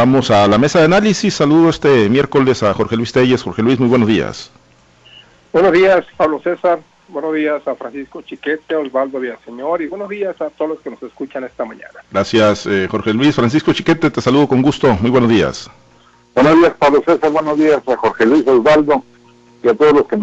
Vamos 0.00 0.30
a 0.30 0.48
la 0.48 0.56
mesa 0.56 0.78
de 0.78 0.86
análisis. 0.86 1.34
Saludo 1.34 1.68
este 1.68 2.08
miércoles 2.08 2.62
a 2.62 2.72
Jorge 2.72 2.96
Luis 2.96 3.12
Telles. 3.12 3.42
Jorge 3.42 3.60
Luis, 3.60 3.78
muy 3.78 3.90
buenos 3.90 4.08
días. 4.08 4.50
Buenos 5.52 5.72
días, 5.72 6.06
Pablo 6.16 6.40
César. 6.42 6.80
Buenos 7.08 7.34
días 7.34 7.68
a 7.68 7.74
Francisco 7.74 8.22
Chiquete, 8.22 8.76
Osvaldo 8.76 9.20
Villaseñor 9.20 9.82
y 9.82 9.88
buenos 9.88 10.08
días 10.08 10.40
a 10.40 10.48
todos 10.48 10.70
los 10.70 10.80
que 10.80 10.88
nos 10.88 11.02
escuchan 11.02 11.44
esta 11.44 11.66
mañana. 11.66 12.00
Gracias, 12.10 12.64
eh, 12.64 12.88
Jorge 12.90 13.12
Luis. 13.12 13.34
Francisco 13.34 13.74
Chiquete, 13.74 14.10
te 14.10 14.22
saludo 14.22 14.48
con 14.48 14.62
gusto. 14.62 14.88
Muy 15.02 15.10
buenos 15.10 15.28
días. 15.28 15.70
Buenos 16.34 16.56
días, 16.56 16.72
Pablo 16.78 17.02
César. 17.04 17.30
Buenos 17.30 17.58
días 17.58 17.82
a 17.86 17.96
Jorge 17.98 18.24
Luis, 18.24 18.46
Osvaldo 18.46 19.04
y 19.62 19.68
a 19.68 19.74
todos 19.74 19.92
los 19.92 20.06
que 20.06 20.16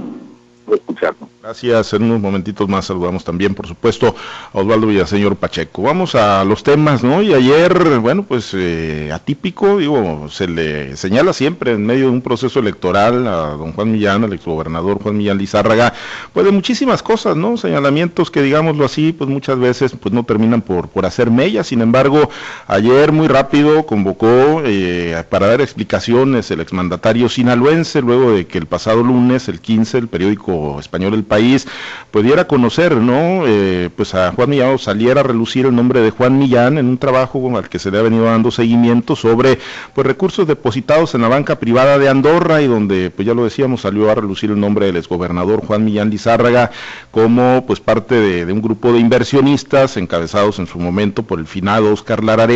Gracias. 1.42 1.94
En 1.94 2.04
unos 2.04 2.20
momentitos 2.20 2.68
más 2.68 2.86
saludamos 2.86 3.24
también, 3.24 3.56
por 3.56 3.68
supuesto, 3.68 4.14
a 4.54 4.58
Osvaldo 4.60 4.88
Villaseñor 4.88 5.38
Pacheco. 5.38 5.84
Vamos 5.84 6.14
a 6.14 6.44
los 6.44 6.62
temas, 6.62 7.04
¿no? 7.04 7.22
Y 7.22 7.34
ayer, 7.34 8.00
bueno, 8.00 8.24
pues 8.24 8.52
eh, 8.54 9.12
atípico, 9.14 9.78
digo, 9.78 10.28
se 10.30 10.48
le 10.48 10.98
señala 10.98 11.32
siempre 11.32 11.72
en 11.72 11.86
medio 11.86 12.08
de 12.08 12.12
un 12.12 12.22
proceso 12.22 12.60
electoral 12.60 13.26
a 13.28 13.52
don 13.52 13.72
Juan 13.72 13.94
Millán, 13.94 14.26
al 14.26 14.34
exgobernador 14.34 15.02
Juan 15.02 15.16
Millán 15.16 15.38
Lizárraga, 15.38 15.94
pues 16.34 16.46
de 16.46 16.52
muchísimas 16.52 17.02
cosas, 17.02 17.38
¿no? 17.38 17.56
Señalamientos 17.56 18.30
que, 18.30 18.42
digámoslo 18.42 18.84
así, 18.84 19.14
pues 19.14 19.30
muchas 19.30 19.58
veces 19.58 19.94
pues 19.98 20.14
no 20.14 20.24
terminan 20.24 20.62
por, 20.62 20.90
por 20.90 21.06
hacer 21.06 21.32
mella. 21.32 21.64
Sin 21.64 21.82
embargo, 21.82 22.30
ayer 22.68 23.14
muy 23.14 23.30
rápido 23.30 23.86
convocó 23.86 24.64
eh, 24.66 25.24
para 25.30 25.48
dar 25.48 25.62
explicaciones 25.62 26.52
el 26.52 26.60
exmandatario 26.60 27.30
sinaloense, 27.30 28.02
luego 28.02 28.32
de 28.32 28.48
que 28.48 28.58
el 28.58 28.66
pasado 28.66 29.02
lunes, 29.02 29.48
el 29.48 29.62
15, 29.62 29.98
el 30.00 30.08
periódico 30.10 30.57
español 30.80 31.14
El 31.14 31.24
País 31.24 31.68
pudiera 32.12 32.48
conocer, 32.48 32.96
¿no? 32.96 33.46
Eh, 33.46 33.90
pues 33.96 34.14
a 34.16 34.32
Juan 34.32 34.50
Millán 34.50 34.78
saliera 34.80 35.22
a 35.22 35.24
relucir 35.24 35.66
el 35.66 35.76
nombre 35.76 36.02
de 36.02 36.12
Juan 36.12 36.38
Millán 36.38 36.78
en 36.78 36.88
un 36.88 36.98
trabajo 36.98 37.58
al 37.58 37.70
que 37.70 37.80
se 37.80 37.92
le 37.92 38.00
ha 38.00 38.02
venido 38.02 38.26
dando 38.26 38.52
seguimiento 38.52 39.16
sobre 39.16 39.60
pues 39.94 40.06
recursos 40.06 40.48
depositados 40.48 41.16
en 41.16 41.22
la 41.22 41.28
banca 41.28 41.60
privada 41.60 41.98
de 41.98 42.10
Andorra 42.10 42.62
y 42.62 42.68
donde 42.68 43.10
pues 43.10 43.26
ya 43.26 43.34
lo 43.34 43.44
decíamos 43.44 43.82
salió 43.82 44.10
a 44.10 44.16
relucir 44.16 44.52
el 44.52 44.60
nombre 44.60 44.88
del 44.88 44.98
exgobernador 44.98 45.66
Juan 45.66 45.86
Millán 45.86 46.10
Lizárraga 46.10 46.72
como 47.12 47.64
pues 47.66 47.80
parte 47.80 48.16
de, 48.16 48.52
un 48.52 48.62
grupo 48.62 48.92
de 48.92 49.00
inversionistas 49.00 49.98
encabezados 49.98 50.60
en 50.60 50.68
su 50.68 50.80
momento 50.80 51.24
por 51.24 51.40
el 51.40 51.48
finado 51.48 51.94
Oscar 51.94 52.24
Lara 52.24 52.48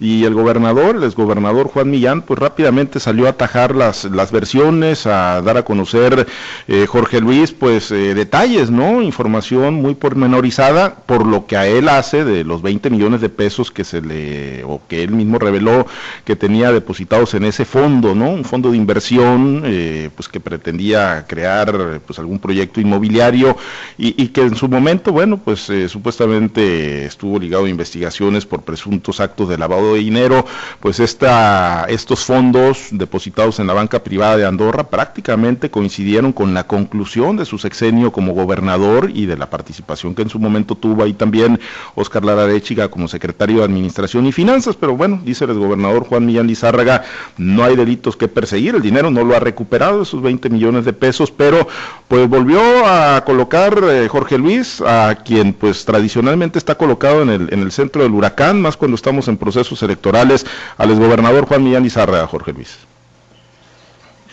y 0.00 0.24
el 0.24 0.34
gobernador, 0.34 0.96
el 0.96 1.04
exgobernador 1.04 1.68
Juan 1.68 1.90
Millán 1.90 2.22
pues 2.22 2.40
rápidamente 2.40 2.98
salió 3.00 3.26
a 3.26 3.30
atajar 3.30 3.76
las, 3.76 4.04
las 4.04 4.32
versiones, 4.32 5.06
a 5.06 5.42
dar 5.42 5.58
a 5.58 5.62
conocer 5.62 6.26
eh, 6.66 6.86
Jorge 6.86 7.20
Luis, 7.20 7.52
pues 7.52 7.90
eh, 7.90 8.14
detalles, 8.14 8.70
¿no? 8.70 9.02
Información 9.02 9.74
muy 9.74 9.94
pormenorizada 9.94 10.94
por 10.94 11.26
lo 11.26 11.46
que 11.46 11.58
a 11.58 11.66
él 11.66 11.88
hace 11.88 12.24
de 12.24 12.44
los 12.44 12.62
20 12.62 12.88
millones 12.88 13.20
de 13.20 13.28
pesos 13.28 13.70
que 13.70 13.84
se 13.84 14.00
le, 14.00 14.64
o 14.64 14.80
que 14.88 15.02
él 15.02 15.10
mismo 15.10 15.38
reveló 15.38 15.86
que 16.24 16.34
tenía 16.34 16.72
depositados 16.72 17.34
en 17.34 17.44
ese 17.44 17.66
fondo, 17.66 18.14
¿no? 18.14 18.30
Un 18.30 18.44
fondo 18.44 18.70
de 18.70 18.78
inversión, 18.78 19.62
eh, 19.66 20.08
pues 20.16 20.28
que 20.28 20.40
pretendía 20.40 21.26
crear, 21.28 22.00
pues 22.06 22.18
algún 22.18 22.38
proyecto 22.38 22.80
inmobiliario 22.80 23.56
y, 23.98 24.28
que 24.28 24.42
en 24.42 24.54
su 24.54 24.68
momento, 24.68 25.12
bueno, 25.12 25.38
pues 25.38 25.68
eh, 25.70 25.88
supuestamente 25.88 27.04
estuvo 27.04 27.38
ligado 27.38 27.64
a 27.64 27.68
investigaciones 27.68 28.46
por 28.46 28.62
presuntos 28.62 29.20
actos 29.20 29.48
de 29.48 29.58
lavado 29.58 29.89
de 29.94 30.00
dinero, 30.00 30.44
pues 30.80 31.00
esta, 31.00 31.84
estos 31.88 32.24
fondos 32.24 32.88
depositados 32.90 33.58
en 33.58 33.66
la 33.66 33.74
banca 33.74 34.02
privada 34.02 34.36
de 34.36 34.46
Andorra 34.46 34.84
prácticamente 34.84 35.70
coincidieron 35.70 36.32
con 36.32 36.54
la 36.54 36.66
conclusión 36.66 37.36
de 37.36 37.44
su 37.44 37.58
sexenio 37.58 38.12
como 38.12 38.32
gobernador 38.32 39.10
y 39.12 39.26
de 39.26 39.36
la 39.36 39.50
participación 39.50 40.14
que 40.14 40.22
en 40.22 40.30
su 40.30 40.38
momento 40.38 40.74
tuvo 40.74 41.02
ahí 41.02 41.12
también 41.12 41.60
Oscar 41.94 42.24
Lara 42.24 42.44
Arechiga 42.44 42.88
como 42.88 43.08
secretario 43.08 43.58
de 43.58 43.64
Administración 43.64 44.26
y 44.26 44.32
Finanzas, 44.32 44.76
pero 44.76 44.96
bueno, 44.96 45.20
dice 45.24 45.44
el 45.44 45.58
gobernador 45.58 46.04
Juan 46.04 46.26
Millán 46.26 46.46
Lizárraga, 46.46 47.04
no 47.36 47.64
hay 47.64 47.76
delitos 47.76 48.16
que 48.16 48.28
perseguir, 48.28 48.74
el 48.74 48.82
dinero 48.82 49.10
no 49.10 49.24
lo 49.24 49.36
ha 49.36 49.40
recuperado, 49.40 50.02
esos 50.02 50.22
20 50.22 50.48
millones 50.50 50.84
de 50.84 50.92
pesos, 50.92 51.30
pero 51.30 51.66
pues 52.08 52.28
volvió 52.28 52.60
a 52.86 53.22
colocar 53.24 53.80
eh, 53.84 54.08
Jorge 54.08 54.38
Luis, 54.38 54.80
a 54.80 55.14
quien 55.24 55.52
pues 55.52 55.84
tradicionalmente 55.84 56.58
está 56.58 56.76
colocado 56.76 57.22
en 57.22 57.30
el, 57.30 57.48
en 57.52 57.60
el 57.60 57.72
centro 57.72 58.02
del 58.02 58.12
huracán, 58.12 58.60
más 58.60 58.76
cuando 58.76 58.94
estamos 58.94 59.28
en 59.28 59.36
procesos 59.36 59.79
electorales, 59.82 60.46
al 60.76 60.90
exgobernador 60.90 61.46
Juan 61.46 61.64
Millán 61.64 61.82
Lizárraga, 61.82 62.26
Jorge 62.26 62.52
Luis. 62.52 62.78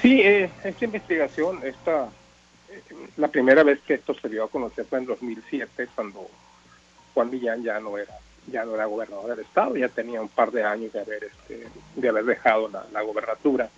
Sí, 0.02 0.22
eh, 0.22 0.50
esta 0.63 0.85
investigación, 0.85 1.59
esta 1.63 2.09
la 3.18 3.28
primera 3.28 3.63
vez 3.63 3.80
que 3.81 3.96
esto 3.96 4.13
se 4.13 4.30
dio 4.30 4.44
a 4.44 4.50
conocer 4.50 4.85
fue 4.85 5.00
en 5.00 5.06
2007, 5.06 5.88
cuando 5.96 6.28
Juan 7.13 7.30
Millán 7.30 7.63
ya 7.63 7.80
no 7.80 7.97
era 7.97 8.13
ya 8.50 8.63
no 8.63 8.75
era 8.75 8.85
gobernador 8.85 9.31
del 9.31 9.46
estado, 9.46 9.75
ya 9.75 9.90
tenía 9.90 10.22
un 10.22 10.30
par 10.30 10.52
de 10.52 10.63
años 10.63 10.94
de 10.94 11.02
haber 11.02 11.25
este, 11.25 11.68
de 11.96 12.09
haber 12.09 12.24
dejado 12.24 12.69
la, 12.69 13.02
gobernatura. 13.02 13.69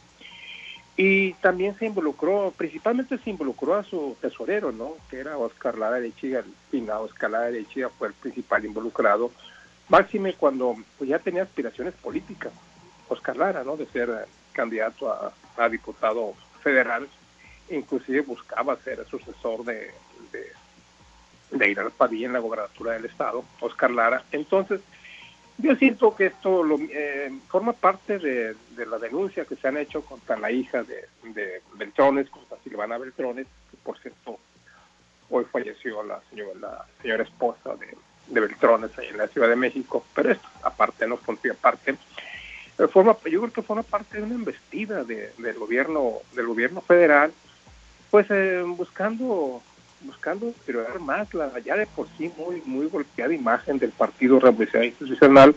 Y 0.96 1.34
también 1.36 1.76
se 1.80 1.88
involucró, 1.88 2.54
principalmente 2.56 3.18
se 3.18 3.30
involucró 3.32 3.74
a 3.74 3.84
su 3.84 4.16
tesorero, 4.22 4.72
¿no? 4.72 4.94
Que 5.10 5.18
era 5.18 5.38
Oscar 5.38 5.78
Lara 5.78 6.00
de 6.00 6.14
Chiga, 6.14 6.40
el 6.40 6.54
pinado 6.70 7.04
Oscar 7.06 7.32
Lara 7.32 7.50
de 7.50 7.66
Chiga 7.66 7.90
fue 7.90 8.10
el 8.10 8.14
principal 8.14 8.64
involucrado, 8.64 9.32
máxime 9.90 10.34
cuando 10.34 10.76
pues, 10.98 11.10
ya 11.10 11.20
tenía 11.20 11.44
aspiraciones 11.44 11.94
políticas, 11.96 12.54
Oscar 13.08 13.36
Lara, 13.36 13.64
¿no? 13.64 13.76
De 13.76 13.88
ser 13.88 14.28
candidato 14.54 15.12
a, 15.12 15.34
diputado 15.70 16.34
federal 16.64 17.08
inclusive 17.70 18.22
buscaba 18.22 18.78
ser 18.78 19.06
sucesor 19.08 19.64
de, 19.66 19.92
de, 20.32 20.48
de 21.52 21.70
Irán 21.70 21.92
Padilla 21.96 22.28
en 22.28 22.34
la 22.34 22.40
gobernatura 22.40 22.94
del 22.94 23.06
estado, 23.06 23.44
Oscar 23.60 23.92
Lara. 23.92 24.24
Entonces, 24.32 24.82
yo 25.60 25.76
siento 25.76 26.16
que 26.16 26.28
esto 26.28 26.64
lo, 26.64 26.80
eh, 26.80 27.32
forma 27.50 27.74
parte 27.74 28.18
de, 28.18 28.56
la 28.88 28.98
denuncia 28.98 29.46
que 29.46 29.58
se 29.58 29.68
han 29.68 29.78
hecho 29.78 30.02
contra 30.04 30.38
la 30.38 30.50
hija 30.50 30.84
de, 30.84 31.06
de 31.34 31.62
Beltrones, 31.76 32.30
contra 32.30 32.58
Silvana 32.64 32.98
Beltrones, 32.98 33.46
que 33.70 33.78
por 33.84 34.00
cierto 34.00 34.40
hoy 35.30 35.46
falleció 35.52 36.02
la 36.02 36.22
señora, 36.30 36.54
la 36.60 36.86
señora 37.02 37.24
esposa 37.24 37.76
de, 37.76 37.96
de 38.30 38.40
Beltrones 38.40 38.92
en 38.98 39.18
la 39.18 39.28
Ciudad 39.28 39.50
de 39.50 39.56
México, 39.56 40.06
pero 40.14 40.32
esto 40.32 40.48
aparte, 40.64 41.08
no 41.08 41.18
punto 41.18 41.52
aparte, 41.52 41.98
eh, 42.80 42.88
forma, 42.88 43.18
yo 43.30 43.42
creo 43.42 43.54
que 43.54 43.62
forma 43.62 43.84
parte 43.84 44.18
de 44.18 44.24
una 44.24 44.36
embestida 44.36 45.04
de, 45.04 45.34
del 45.38 45.56
gobierno 45.56 46.14
del 46.34 46.48
gobierno 46.48 46.82
federal 46.82 47.32
pues 48.10 48.28
eh, 48.30 48.64
buscando 48.66 49.62
buscando 50.02 50.54
dar 50.68 51.00
más 51.00 51.34
la 51.34 51.60
ya 51.60 51.76
de 51.76 51.86
por 51.88 52.08
sí 52.18 52.32
muy 52.38 52.62
muy 52.66 52.88
golpeada 52.88 53.34
imagen 53.34 53.80
del 53.80 53.92
Partido 53.92 54.40
Revolucionario 54.40 54.92
Institucional 54.92 55.56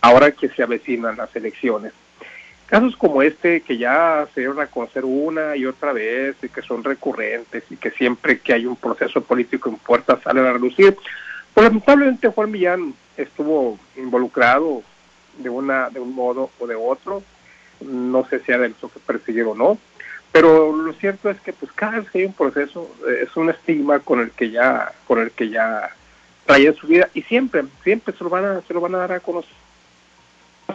ahora 0.00 0.30
que 0.30 0.48
se 0.48 0.62
avecinan 0.62 1.16
las 1.16 1.34
elecciones. 1.34 1.92
Casos 2.66 2.96
como 2.96 3.20
este 3.20 3.62
que 3.62 3.76
ya 3.76 4.28
se 4.32 4.42
dieron 4.42 4.60
a 4.60 4.68
conocer 4.68 5.04
una 5.04 5.56
y 5.56 5.66
otra 5.66 5.92
vez 5.92 6.36
y 6.40 6.48
que 6.48 6.62
son 6.62 6.84
recurrentes 6.84 7.64
y 7.68 7.76
que 7.76 7.90
siempre 7.90 8.38
que 8.38 8.52
hay 8.52 8.64
un 8.64 8.76
proceso 8.76 9.20
político 9.22 9.68
en 9.68 9.76
puerta 9.76 10.20
salen 10.22 10.46
a 10.46 10.52
relucir, 10.52 10.96
pues 11.60 11.68
lamentablemente 11.68 12.28
Juan 12.28 12.50
Millán 12.50 12.94
estuvo 13.18 13.78
involucrado 13.94 14.82
de 15.36 15.50
una 15.50 15.90
de 15.90 16.00
un 16.00 16.14
modo 16.14 16.48
o 16.58 16.66
de 16.66 16.74
otro, 16.74 17.22
no 17.82 18.26
sé 18.30 18.40
si 18.40 18.50
era 18.50 18.62
del 18.62 18.74
que 18.74 18.98
perseguir 19.06 19.44
o 19.44 19.54
no, 19.54 19.76
pero 20.32 20.74
lo 20.74 20.90
cierto 20.94 21.28
es 21.28 21.38
que 21.42 21.52
pues 21.52 21.70
cada 21.72 21.98
vez 21.98 22.10
que 22.10 22.20
hay 22.20 22.24
un 22.24 22.32
proceso 22.32 22.90
eh, 23.06 23.24
es 23.24 23.36
un 23.36 23.50
estigma 23.50 23.98
con 23.98 24.20
el 24.20 24.30
que 24.30 24.50
ya 24.50 24.90
con 25.06 25.18
el 25.18 25.32
que 25.32 25.50
ya 25.50 25.94
trae 26.46 26.72
su 26.72 26.86
vida 26.86 27.10
y 27.12 27.20
siempre 27.24 27.64
siempre 27.84 28.14
se 28.16 28.24
lo 28.24 28.30
van 28.30 28.46
a 28.46 28.62
se 28.62 28.72
lo 28.72 28.80
van 28.80 28.94
a 28.94 28.98
dar 28.98 29.12
a 29.12 29.20
conocer. 29.20 29.52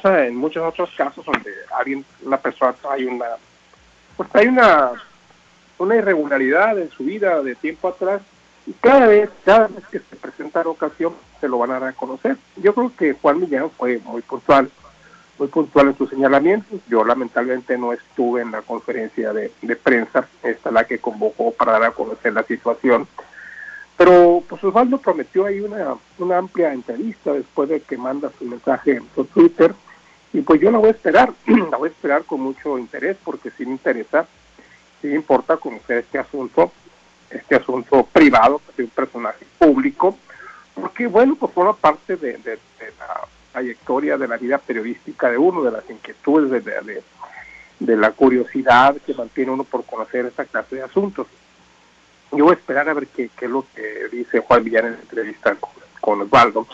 En 0.04 0.36
muchos 0.36 0.64
otros 0.64 0.92
casos 0.96 1.26
donde 1.26 1.52
alguien 1.76 2.06
una 2.22 2.38
persona 2.38 2.74
trae 2.74 3.08
una 3.08 3.26
pues 4.16 4.30
hay 4.34 4.46
una 4.46 4.92
una 5.80 5.96
irregularidad 5.96 6.78
en 6.78 6.92
su 6.92 7.06
vida 7.06 7.42
de 7.42 7.56
tiempo 7.56 7.88
atrás 7.88 8.22
y 8.66 8.74
cada 8.74 9.08
vez 9.08 9.30
cada 9.44 9.68
vez 9.68 9.86
que 9.88 10.00
se 10.00 10.16
presenta 10.16 10.64
la 10.64 10.70
ocasión 10.70 11.14
se 11.40 11.48
lo 11.48 11.58
van 11.58 11.72
a 11.72 11.80
dar 11.80 11.90
a 11.90 11.94
conocer 11.94 12.38
yo 12.58 12.74
creo 12.74 12.92
que 12.96 13.14
Juan 13.14 13.40
Millán 13.40 13.70
fue 13.72 14.00
muy 14.06 14.22
puntual 14.22 14.70
muy 15.38 15.48
puntual 15.48 15.88
en 15.88 15.98
sus 15.98 16.10
señalamientos. 16.10 16.80
Yo 16.88 17.04
lamentablemente 17.04 17.78
no 17.78 17.94
estuve 17.94 18.42
en 18.42 18.52
la 18.52 18.62
conferencia 18.62 19.34
de, 19.34 19.52
prensa, 19.84 20.28
esta 20.44 20.72
la 20.72 20.86
que 20.86 21.00
convocó 21.00 21.52
para 21.52 21.74
dar 21.74 21.84
a 21.84 21.92
conocer 21.92 22.34
la 22.34 22.44
situación. 22.44 23.08
Pero 23.98 24.44
pues 24.48 24.64
Osvaldo 24.64 24.98
prometió 24.98 25.46
ahí 25.46 25.62
una, 25.62 25.96
una 26.18 26.38
amplia 26.38 26.74
entrevista 26.74 27.34
después 27.34 27.70
de 27.70 27.82
que 27.82 27.98
manda 27.98 28.32
su 28.38 28.46
mensaje 28.46 28.98
en 28.98 29.08
su 29.14 29.26
Twitter. 29.26 29.74
Y 30.34 30.42
pues 30.42 30.60
yo 30.60 30.70
la 30.70 30.80
voy 30.80 30.90
a 30.90 30.92
esperar, 30.92 31.34
la 31.46 31.78
voy 31.78 31.90
a 31.90 31.92
esperar 31.92 32.24
con 32.26 32.42
mucho 32.42 32.78
interés 32.78 33.18
porque 33.24 33.52
sí 33.52 33.66
me 33.66 33.72
interesa, 33.72 34.28
sí 35.02 35.08
me 35.08 35.16
importa 35.16 35.56
conocer 35.58 36.00
este 36.00 36.20
asunto, 36.20 36.72
este 37.30 37.56
asunto 37.56 38.08
privado, 38.12 38.62
de 38.78 38.84
un 38.84 38.90
personaje 38.90 39.46
público, 39.58 40.18
porque 40.74 41.08
bueno, 41.08 41.36
pues 41.36 41.52
forma 41.54 41.76
parte 41.76 42.18
de, 42.18 42.38
la 43.00 43.28
trayectoria 43.52 44.18
de 44.18 44.28
la 44.28 44.38
vida 44.38 44.58
periodística 44.58 45.30
de 45.30 45.38
uno, 45.38 45.64
de 45.64 45.72
las 45.72 45.90
inquietudes, 45.90 46.64
de, 46.64 47.02
de, 47.80 47.96
la 47.96 48.12
curiosidad 48.12 48.98
que 49.06 49.14
mantiene 49.14 49.52
uno 49.52 49.64
por 49.64 49.86
conocer 49.86 50.26
esta 50.26 50.46
clase 50.46 50.76
de 50.76 50.84
asuntos. 50.84 51.28
Yo 52.32 52.46
voy 52.46 52.54
a 52.54 52.58
esperar 52.58 52.90
a 52.90 52.94
ver 52.94 53.08
qué, 53.08 53.30
qué 53.38 53.46
es 53.46 53.52
lo 53.52 53.66
que 53.74 54.10
dice 54.12 54.42
Juan 54.42 54.64
Villán 54.64 54.88
en 54.88 54.92
la 54.94 55.00
entrevista 55.00 55.56
con, 56.02 56.22
Osvaldo. 56.22 56.68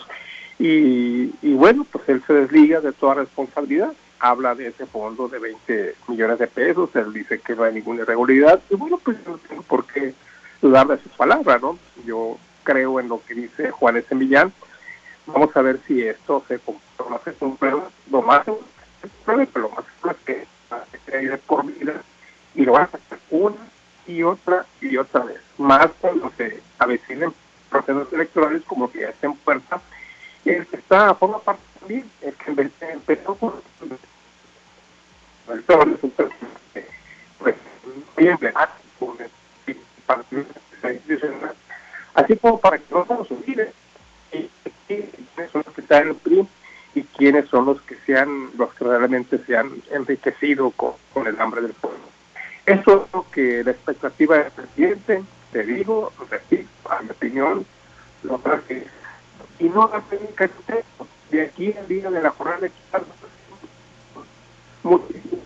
Y, 0.58 1.32
y, 1.40 1.54
bueno, 1.54 1.86
pues 1.90 2.08
él 2.08 2.22
se 2.26 2.32
desliga 2.32 2.80
de 2.80 2.92
toda 2.92 3.14
responsabilidad. 3.14 3.92
habla 4.18 4.54
de 4.54 4.68
ese 4.68 4.86
fondo 4.86 5.28
de 5.28 5.38
20 5.38 5.94
millones 6.08 6.38
de 6.38 6.46
pesos, 6.46 6.90
él 6.94 7.12
dice 7.12 7.40
que 7.40 7.54
no 7.54 7.64
hay 7.64 7.74
ninguna 7.74 8.02
irregularidad, 8.02 8.60
y 8.70 8.76
bueno, 8.76 9.00
pues 9.02 9.16
no 9.26 9.38
tengo 9.38 9.62
por 9.62 9.86
qué 9.86 10.14
dudar 10.62 10.86
de 10.86 10.98
sus 10.98 11.12
palabras, 11.12 11.60
¿no? 11.60 11.78
Yo 12.06 12.38
creo 12.62 13.00
en 13.00 13.08
lo 13.08 13.22
que 13.24 13.34
dice 13.34 13.70
Juan 13.70 13.96
S. 13.96 14.14
Millán, 14.14 14.52
vamos 15.26 15.54
a 15.54 15.62
ver 15.62 15.80
si 15.86 16.02
esto 16.02 16.42
se 16.48 16.58
conoce 16.96 17.34
con 17.34 17.56
pruebas, 17.56 17.92
lo 18.10 18.22
más 18.22 18.42
pero 19.26 19.48
lo 19.54 19.70
más 19.70 19.84
es 20.10 20.16
que 20.24 20.46
se 21.04 21.38
por 21.38 21.66
vida 21.66 21.94
y 22.54 22.64
lo 22.64 22.72
van 22.72 22.82
a 22.82 22.84
hacer 22.84 23.18
una 23.30 23.56
y 24.06 24.22
otra 24.22 24.64
y 24.80 24.96
otra 24.96 25.24
vez, 25.24 25.40
más 25.58 25.88
cuando 26.00 26.30
se 26.36 26.62
avecinen 26.78 27.32
procesos 27.70 28.12
electorales 28.12 28.62
como 28.66 28.90
que 28.90 29.00
ya 29.00 29.08
está 29.08 29.26
en 29.26 29.34
puerta, 29.34 29.80
y 30.44 30.50
forma 31.14 31.38
parte 31.38 31.51
realmente 49.02 49.38
se 49.44 49.56
han 49.56 49.82
enriquecido 49.90 50.70
con 50.70 51.26
el 51.26 51.40
hambre 51.40 51.62
del 51.62 51.72
pueblo. 51.72 51.98
Eso 52.64 53.04
es 53.04 53.12
lo 53.12 53.26
que 53.32 53.64
la 53.64 53.72
expectativa 53.72 54.38
del 54.38 54.52
presidente, 54.52 55.24
te 55.50 55.64
digo, 55.64 56.12
repito, 56.30 56.68
a 56.88 57.02
mi 57.02 57.10
opinión, 57.10 57.66
lo 58.22 58.40
que 58.68 58.86
y 59.58 59.64
no 59.64 59.88
la 59.92 60.00
técnica 60.02 60.48
de 61.30 61.42
aquí 61.42 61.74
al 61.76 61.88
día 61.88 62.10
de 62.10 62.22
la 62.22 62.30
jornada 62.30 62.60
de 62.60 62.72
muchísimas 64.82 65.42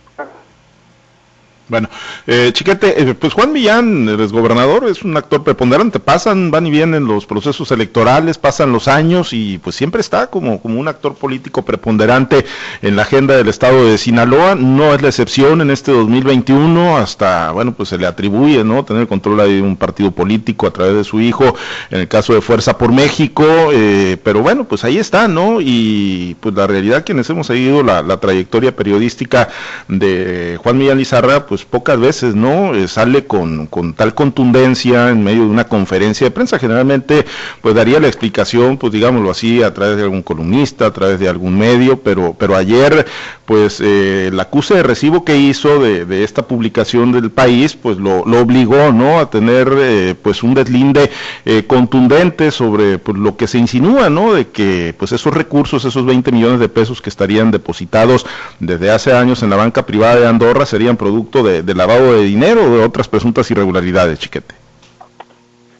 bueno, 1.69 1.89
eh, 2.29 2.51
Chiquete, 2.51 3.01
eh, 3.01 3.13
pues 3.13 3.31
Juan 3.31 3.53
Millán, 3.53 4.09
el 4.09 4.27
gobernador, 4.27 4.85
es 4.89 5.03
un 5.03 5.15
actor 5.15 5.45
preponderante. 5.45 6.01
Pasan, 6.01 6.51
van 6.51 6.67
y 6.67 6.71
vienen 6.71 7.05
los 7.05 7.25
procesos 7.25 7.71
electorales, 7.71 8.37
pasan 8.37 8.73
los 8.73 8.89
años 8.89 9.31
y 9.31 9.59
pues 9.59 9.77
siempre 9.77 10.01
está 10.01 10.27
como, 10.27 10.61
como 10.61 10.77
un 10.77 10.89
actor 10.89 11.15
político 11.15 11.63
preponderante 11.63 12.45
en 12.81 12.97
la 12.97 13.03
agenda 13.03 13.37
del 13.37 13.47
estado 13.47 13.85
de 13.85 13.97
Sinaloa. 13.97 14.55
No 14.55 14.93
es 14.93 15.01
la 15.01 15.07
excepción 15.07 15.61
en 15.61 15.71
este 15.71 15.93
2021, 15.93 16.97
hasta, 16.97 17.51
bueno, 17.51 17.73
pues 17.73 17.87
se 17.87 17.97
le 17.97 18.05
atribuye, 18.05 18.61
¿no? 18.65 18.83
Tener 18.83 19.07
control 19.07 19.37
de 19.37 19.61
un 19.61 19.77
partido 19.77 20.11
político 20.11 20.67
a 20.67 20.71
través 20.71 20.95
de 20.95 21.03
su 21.05 21.21
hijo, 21.21 21.55
en 21.91 22.01
el 22.01 22.07
caso 22.09 22.33
de 22.33 22.41
Fuerza 22.41 22.77
por 22.77 22.91
México, 22.91 23.45
eh, 23.71 24.17
pero 24.21 24.41
bueno, 24.41 24.65
pues 24.65 24.83
ahí 24.83 24.97
está, 24.97 25.29
¿no? 25.29 25.61
Y 25.61 26.35
pues 26.41 26.53
la 26.55 26.67
realidad, 26.67 27.05
quienes 27.05 27.29
hemos 27.29 27.47
seguido 27.47 27.83
la, 27.83 28.01
la 28.01 28.17
trayectoria 28.19 28.75
periodística 28.75 29.47
de 29.87 30.59
Juan 30.61 30.77
Millán 30.77 30.97
Lizarra, 30.97 31.45
pues 31.45 31.63
pocas 31.63 31.97
veces, 31.97 32.16
¿no? 32.23 32.73
Eh, 32.73 32.87
sale 32.87 33.25
con, 33.25 33.67
con, 33.67 33.93
tal 33.93 34.13
contundencia 34.13 35.09
en 35.09 35.23
medio 35.23 35.43
de 35.43 35.49
una 35.49 35.65
conferencia 35.65 36.25
de 36.25 36.31
prensa. 36.31 36.59
Generalmente, 36.59 37.25
pues 37.61 37.75
daría 37.75 37.99
la 37.99 38.07
explicación, 38.07 38.77
pues 38.77 38.93
digámoslo 38.93 39.29
así, 39.29 39.61
a 39.61 39.73
través 39.73 39.97
de 39.97 40.03
algún 40.03 40.23
columnista, 40.23 40.87
a 40.87 40.93
través 40.93 41.19
de 41.19 41.29
algún 41.29 41.57
medio, 41.57 42.01
pero, 42.01 42.35
pero 42.37 42.55
ayer, 42.55 43.05
pues 43.45 43.79
eh, 43.81 44.27
el 44.27 44.39
acuse 44.39 44.75
de 44.75 44.83
recibo 44.83 45.23
que 45.25 45.37
hizo 45.37 45.79
de, 45.79 46.05
de 46.05 46.23
esta 46.23 46.47
publicación 46.47 47.11
del 47.11 47.29
país, 47.29 47.75
pues 47.75 47.97
lo, 47.97 48.25
lo 48.25 48.39
obligó, 48.39 48.91
¿no? 48.91 49.19
A 49.19 49.29
tener, 49.29 49.73
eh, 49.77 50.15
pues 50.21 50.43
un 50.43 50.53
deslinde 50.53 51.11
eh, 51.45 51.63
contundente 51.67 52.51
sobre 52.51 52.97
pues, 52.97 53.17
lo 53.17 53.37
que 53.37 53.47
se 53.47 53.57
insinúa, 53.57 54.09
¿no? 54.09 54.33
De 54.33 54.47
que, 54.47 54.95
pues 54.97 55.11
esos 55.11 55.33
recursos, 55.33 55.85
esos 55.85 56.05
20 56.05 56.31
millones 56.31 56.59
de 56.59 56.69
pesos 56.69 57.01
que 57.01 57.09
estarían 57.09 57.51
depositados 57.51 58.25
desde 58.59 58.91
hace 58.91 59.13
años 59.13 59.43
en 59.43 59.49
la 59.49 59.55
banca 59.55 59.85
privada 59.85 60.15
de 60.15 60.27
Andorra 60.27 60.65
serían 60.65 60.97
producto 60.97 61.43
de 61.43 61.57
de, 61.63 61.75
lavado 61.75 62.06
de 62.13 62.23
dinero 62.23 62.63
o 62.63 62.77
de 62.77 62.83
otras 62.83 63.07
presuntas 63.07 63.49
irregularidades, 63.51 64.19
chiquete. 64.19 64.55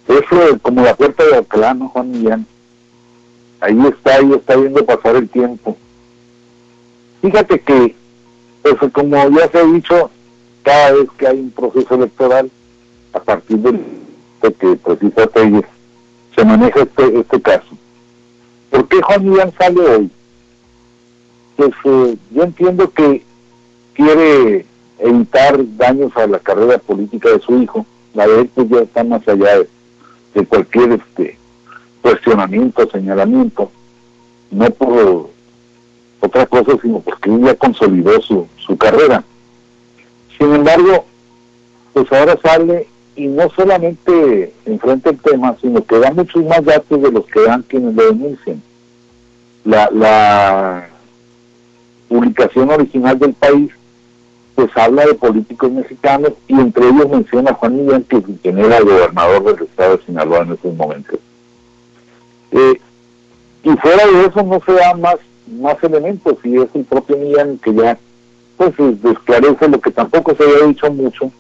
Eso 0.08 0.60
como 0.62 0.84
la 0.84 0.96
puerta 0.96 1.24
de 1.26 1.36
Alcalá, 1.36 1.74
¿no, 1.74 1.90
Juan 1.90 2.12
Millán? 2.12 2.46
Ahí 3.60 3.78
está, 3.88 4.16
ahí 4.16 4.32
está 4.34 4.56
viendo 4.56 4.86
pasar 4.86 5.16
el 5.16 5.28
tiempo. 5.30 5.76
Fíjate 7.22 7.60
que, 7.60 7.96
pues 8.62 8.92
como 8.94 9.30
ya 9.30 9.50
se 9.50 9.58
ha 9.58 9.64
dicho, 9.64 10.10
cada 10.64 10.94
vez 10.94 11.08
que 11.18 11.28
hay 11.28 11.40
un 11.40 11.52
proceso 11.52 11.96
electoral, 11.96 12.50
a 13.14 13.20
partir 13.20 13.58
de, 13.58 13.80
que 14.42 14.76
precisa 14.76 15.28
Telles, 15.28 15.66
se 16.36 16.46
maneja 16.46 16.82
este, 16.82 17.20
este 17.20 17.42
caso. 17.42 17.78
¿Por 18.70 18.88
qué 18.88 19.02
Juan 19.02 19.26
Millán 19.26 19.54
sale 19.58 19.82
hoy? 19.82 20.12
Pues 21.56 21.72
eh, 21.86 22.18
yo 22.32 22.44
entiendo 22.44 22.92
que 22.92 23.24
quiere 23.94 24.66
evitar 25.00 25.58
daños 25.78 26.16
a 26.16 26.28
la 26.28 26.40
carrera 26.40 26.78
política 26.78 27.30
de 27.30 27.40
su 27.40 27.62
hijo. 27.62 27.86
La 28.14 28.28
de 28.28 28.42
él 28.42 28.52
ya 28.70 28.80
está 28.82 29.04
más 29.04 29.28
allá 29.28 29.60
de, 30.34 30.46
cualquier 30.46 30.92
este 30.94 31.38
cuestionamiento, 32.02 32.90
señalamiento, 32.90 33.72
no 34.52 34.70
por 34.70 35.30
otra 36.20 36.46
cosa, 36.46 36.78
sino 36.82 37.00
porque 37.00 37.30
él 37.30 37.44
ya 37.44 37.56
consolidó 37.56 38.22
su, 38.22 38.48
su 38.58 38.78
carrera. 38.78 39.24
Sin 40.38 40.54
embargo, 40.54 41.06
pues 41.94 42.12
ahora 42.12 42.38
sale 42.42 42.88
y 43.16 43.28
no 43.28 43.50
solamente 43.50 44.54
enfrenta 44.66 45.10
el 45.10 45.18
tema, 45.18 45.56
sino 45.60 45.84
que 45.84 45.98
da 45.98 46.12
muchos 46.12 46.44
más 46.46 46.64
datos 46.64 47.02
de 47.02 47.12
los 47.12 47.26
que 47.26 47.42
dan 47.42 47.64
quienes 47.64 47.96
lo 47.96 48.06
denuncian. 48.06 48.62
La, 49.66 49.90
la 49.92 50.88
publicación 52.08 52.70
original 52.70 53.18
del 53.18 53.34
país 53.34 53.72
pues 54.58 54.76
habla 54.76 55.06
de 55.06 55.14
políticos 55.14 55.72
mexicanos 55.72 56.34
y 56.48 56.60
entre 56.60 56.88
ellos 56.88 57.08
menciona 57.08 57.52
a 57.52 57.54
Juan 57.54 57.78
Millán, 57.78 58.04
que, 58.06 58.24
quien 58.42 58.58
era 58.58 58.78
el 58.78 58.86
gobernador 58.86 59.44
del 59.44 59.68
estado 59.68 59.98
de 59.98 60.04
Sinaloa 60.04 60.40
en 60.40 60.54
esos 60.54 60.74
momentos. 60.74 61.20
Eh, 62.50 62.82
y 63.62 63.70
fuera 63.78 64.08
de 64.08 64.26
eso 64.26 64.42
no 64.42 64.60
se 64.66 64.72
da 64.72 64.96
más, 64.96 65.18
más 65.62 65.76
elementos 65.84 66.38
y 66.44 66.58
es 66.58 66.70
el 66.74 66.86
propio 66.86 67.18
Millán 67.18 67.60
que 67.60 67.72
ya 67.72 68.00
pues 68.58 68.74
esclarece 68.80 69.68
lo 69.68 69.80
que 69.80 69.92
tampoco 69.92 70.34
se 70.34 70.44
había 70.44 70.66
dicho 70.66 70.92
mucho 70.92 71.32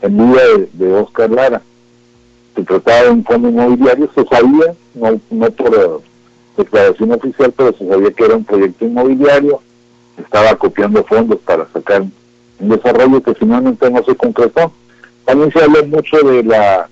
en 0.00 0.16
vida 0.16 0.42
de, 0.72 0.94
Oscar 0.94 1.28
Lara. 1.28 1.60
Se 2.56 2.62
trataba 2.62 3.02
de 3.02 3.10
un 3.10 3.22
fondo 3.22 3.50
inmobiliario, 3.50 4.08
se 4.14 4.24
sabía, 4.24 4.74
no, 4.94 5.20
no 5.28 5.50
por 5.50 5.74
eh, 5.74 6.02
declaración 6.56 7.12
oficial, 7.12 7.52
pero 7.54 7.76
se 7.76 7.86
sabía 7.86 8.10
que 8.12 8.24
era 8.24 8.36
un 8.36 8.44
proyecto 8.44 8.86
inmobiliario, 8.86 9.60
estaba 10.16 10.56
copiando 10.56 11.04
fondos 11.04 11.38
para 11.40 11.68
sacar 11.74 12.04
un 12.62 12.68
desarrollo 12.68 13.20
que 13.20 13.34
finalmente 13.34 13.90
no 13.90 14.02
se 14.04 14.14
concretó. 14.14 14.72
También 15.24 15.52
se 15.52 15.62
habló 15.62 15.84
mucho 15.86 16.16
de 16.18 16.44
la 16.44 16.88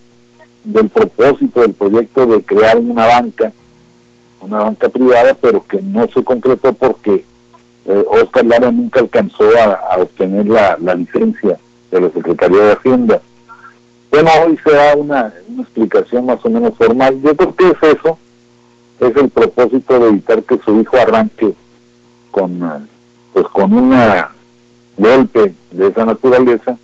del 0.64 0.88
propósito 0.90 1.62
del 1.62 1.72
proyecto 1.72 2.26
de 2.26 2.42
crear 2.42 2.76
una 2.76 3.06
banca, 3.06 3.52
una 4.40 4.58
banca 4.58 4.88
privada, 4.88 5.34
pero 5.40 5.64
que 5.66 5.80
no 5.80 6.06
se 6.08 6.22
concretó 6.22 6.72
porque 6.72 7.24
eh, 7.86 8.04
Oscar 8.08 8.44
Lara 8.44 8.70
nunca 8.70 9.00
alcanzó 9.00 9.44
a, 9.58 9.96
obtener 9.98 10.46
la, 10.46 10.76
licencia 10.94 11.58
de 11.90 12.00
la 12.00 12.10
Secretaría 12.10 12.60
de 12.60 12.72
Hacienda. 12.72 13.22
Bueno, 14.10 14.30
hoy 14.44 14.58
se 14.62 14.72
da 14.72 14.96
una, 14.96 15.32
una 15.48 15.62
explicación 15.62 16.26
más 16.26 16.44
o 16.44 16.50
menos 16.50 16.76
formal. 16.76 17.22
Yo 17.22 17.34
creo 17.36 17.54
que 17.54 17.68
es 17.68 17.96
eso, 17.96 18.18
es 18.98 19.16
el 19.16 19.30
propósito 19.30 19.98
de 19.98 20.08
evitar 20.08 20.42
que 20.42 20.58
su 20.58 20.80
hijo 20.80 20.96
arranque 20.96 21.54
con, 22.32 22.62
eh, 22.62 22.86
pues 23.32 23.46
con 23.46 23.72
una 23.72 24.30
golpe 25.00 25.54
de 25.70 25.88
esa 25.88 26.04
naturaleza, 26.04 26.76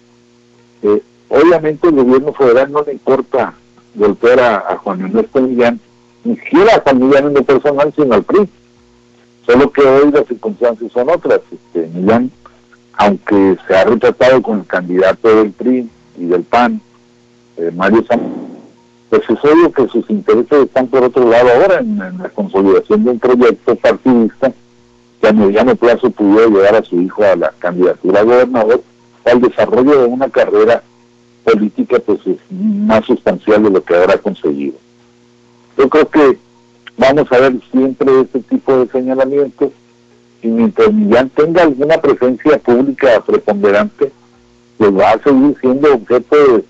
eh, 0.83 1.03
obviamente 1.29 1.89
el 1.89 1.95
gobierno 1.95 2.33
federal 2.33 2.73
no 2.73 2.83
le 2.83 2.93
importa 2.93 3.55
golpear 3.95 4.41
a, 4.41 4.77
Juan 4.79 5.03
Ernesto 5.03 5.41
Millán, 5.41 5.81
ni 6.25 6.37
siquiera 6.37 6.77
a 6.77 6.81
Juan 6.81 6.99
Millán 6.99 7.27
en 7.27 7.35
lo 7.35 7.43
personal, 7.43 7.93
sino 7.95 8.15
al 8.15 8.23
PRI. 8.23 8.49
Solo 9.45 9.71
que 9.71 9.83
hoy 9.83 10.11
las 10.11 10.27
circunstancias 10.27 10.91
son 10.93 11.09
otras. 11.09 11.41
Este, 11.51 11.89
Millán, 11.95 12.31
aunque 12.95 13.57
se 13.67 13.77
ha 13.77 13.85
retratado 13.85 14.43
con 14.43 14.61
el 14.61 14.67
candidato 14.67 15.29
del 15.37 15.53
PRI 15.53 15.89
y 16.19 16.27
del 16.27 16.43
PAN, 16.43 16.81
eh, 17.57 17.71
Mario 17.75 18.05
Sánchez, 18.07 18.29
pues 19.09 19.23
es 19.23 19.45
obvio 19.45 19.73
que 19.73 19.89
sus 19.89 20.09
intereses 20.11 20.65
están 20.65 20.89
por 20.89 21.05
otro 21.05 21.29
lado 21.29 21.49
ahora 21.49 21.79
en 21.79 21.99
la 21.99 22.29
consolidación 22.31 23.05
de 23.05 23.11
un 23.11 23.19
proyecto 23.19 23.77
partidista 23.77 24.53
que 25.27 25.31
a 25.31 25.33
mediano 25.33 25.75
plazo 25.75 26.11
pudiera 26.11 26.47
llevar 26.47 26.77
a 26.77 26.85
su 26.85 27.01
hijo 27.01 27.25
a 27.25 27.35
la 27.35 27.53
candidatura 27.59 28.21
a 28.21 28.25
gobernador 28.25 28.83
al 29.25 29.41
desarrollo 29.41 30.03
de 30.03 30.07
una 30.07 30.29
carrera 30.29 30.83
política 31.45 31.99
pues 31.99 32.21
más 32.51 33.05
sustancial 33.05 33.65
de 33.65 33.71
lo 33.71 33.83
que 33.83 33.97
habrá 33.97 34.19
conseguido. 34.19 34.75
Yo 35.77 35.89
creo 35.89 36.09
que 36.09 36.39
vamos 36.97 37.31
a 37.33 37.39
ver 37.41 37.55
siempre 37.73 38.21
este 38.21 38.41
tipo 38.41 38.77
de 38.79 38.87
señalamientos 38.89 39.73
y 40.43 40.49
mientras 40.49 40.93
Millán 40.93 41.29
tenga 41.31 41.63
alguna 41.63 41.99
presencia 41.99 42.59
pública 42.59 43.21
preponderante, 43.27 44.13
pues 44.79 44.97
va 44.97 45.11
a 45.11 45.23
seguir 45.23 45.57
siendo 45.61 45.95
objeto 45.95 46.37
de 46.37 46.65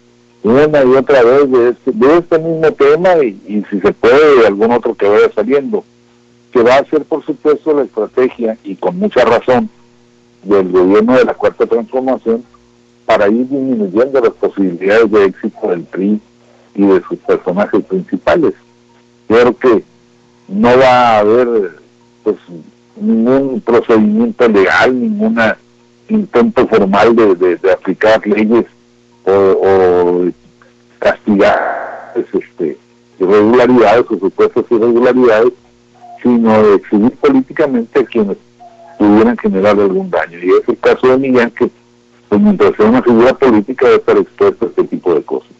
una 0.44 0.82
y 0.82 0.94
otra 0.94 1.22
vez 1.22 1.50
de 1.50 1.68
este, 1.70 1.92
de 1.92 2.18
este 2.18 2.38
mismo 2.38 2.72
tema 2.72 3.16
y, 3.22 3.38
y 3.46 3.64
si 3.70 3.80
se 3.80 3.92
puede 3.92 4.40
de 4.40 4.46
algún 4.46 4.72
otro 4.72 4.94
que 4.94 5.08
vaya 5.08 5.30
saliendo 5.34 5.84
que 6.56 6.62
va 6.62 6.78
a 6.78 6.84
ser 6.86 7.04
por 7.04 7.22
supuesto 7.22 7.74
la 7.74 7.82
estrategia 7.82 8.56
y 8.64 8.76
con 8.76 8.98
mucha 8.98 9.22
razón 9.26 9.68
del 10.42 10.72
gobierno 10.72 11.18
de 11.18 11.26
la 11.26 11.34
Cuarta 11.34 11.66
Transformación 11.66 12.42
para 13.04 13.28
ir 13.28 13.46
disminuyendo 13.46 14.20
las 14.22 14.32
posibilidades 14.32 15.10
de 15.10 15.24
éxito 15.26 15.68
del 15.68 15.82
PRI 15.82 16.18
y 16.74 16.86
de 16.86 17.02
sus 17.02 17.18
personajes 17.18 17.84
principales. 17.84 18.54
Creo 19.28 19.54
que 19.54 19.84
no 20.48 20.78
va 20.78 20.88
a 20.88 21.18
haber 21.18 21.76
pues 22.24 22.36
ningún 22.98 23.60
procedimiento 23.60 24.48
legal, 24.48 24.98
ningún 24.98 25.38
intento 26.08 26.66
formal 26.68 27.14
de, 27.14 27.70
aplicar 27.70 28.26
leyes 28.26 28.64
o, 29.26 30.24
castigar 31.00 32.14
este, 32.32 32.78
irregularidades 33.20 34.06
o 34.08 34.18
supuestas 34.18 34.64
irregularidades, 34.70 35.52
sino 36.26 36.62
de 36.62 36.74
exhibir 36.74 37.12
políticamente 37.12 38.00
a 38.00 38.04
quienes 38.04 38.36
pudieran 38.98 39.38
generar 39.38 39.78
algún 39.78 40.10
daño. 40.10 40.38
Y 40.42 40.50
es 40.50 40.68
el 40.68 40.78
caso 40.78 41.06
de 41.08 41.18
Miguel, 41.18 41.52
que 41.52 41.70
pues, 42.28 42.40
mientras 42.40 42.74
sea 42.76 42.86
una 42.86 43.02
figura 43.02 43.32
política 43.34 43.86
debe 43.86 43.98
estar 43.98 44.18
expuesto 44.18 44.64
a 44.64 44.68
este 44.68 44.84
tipo 44.84 45.14
de 45.14 45.22
cosas. 45.22 45.50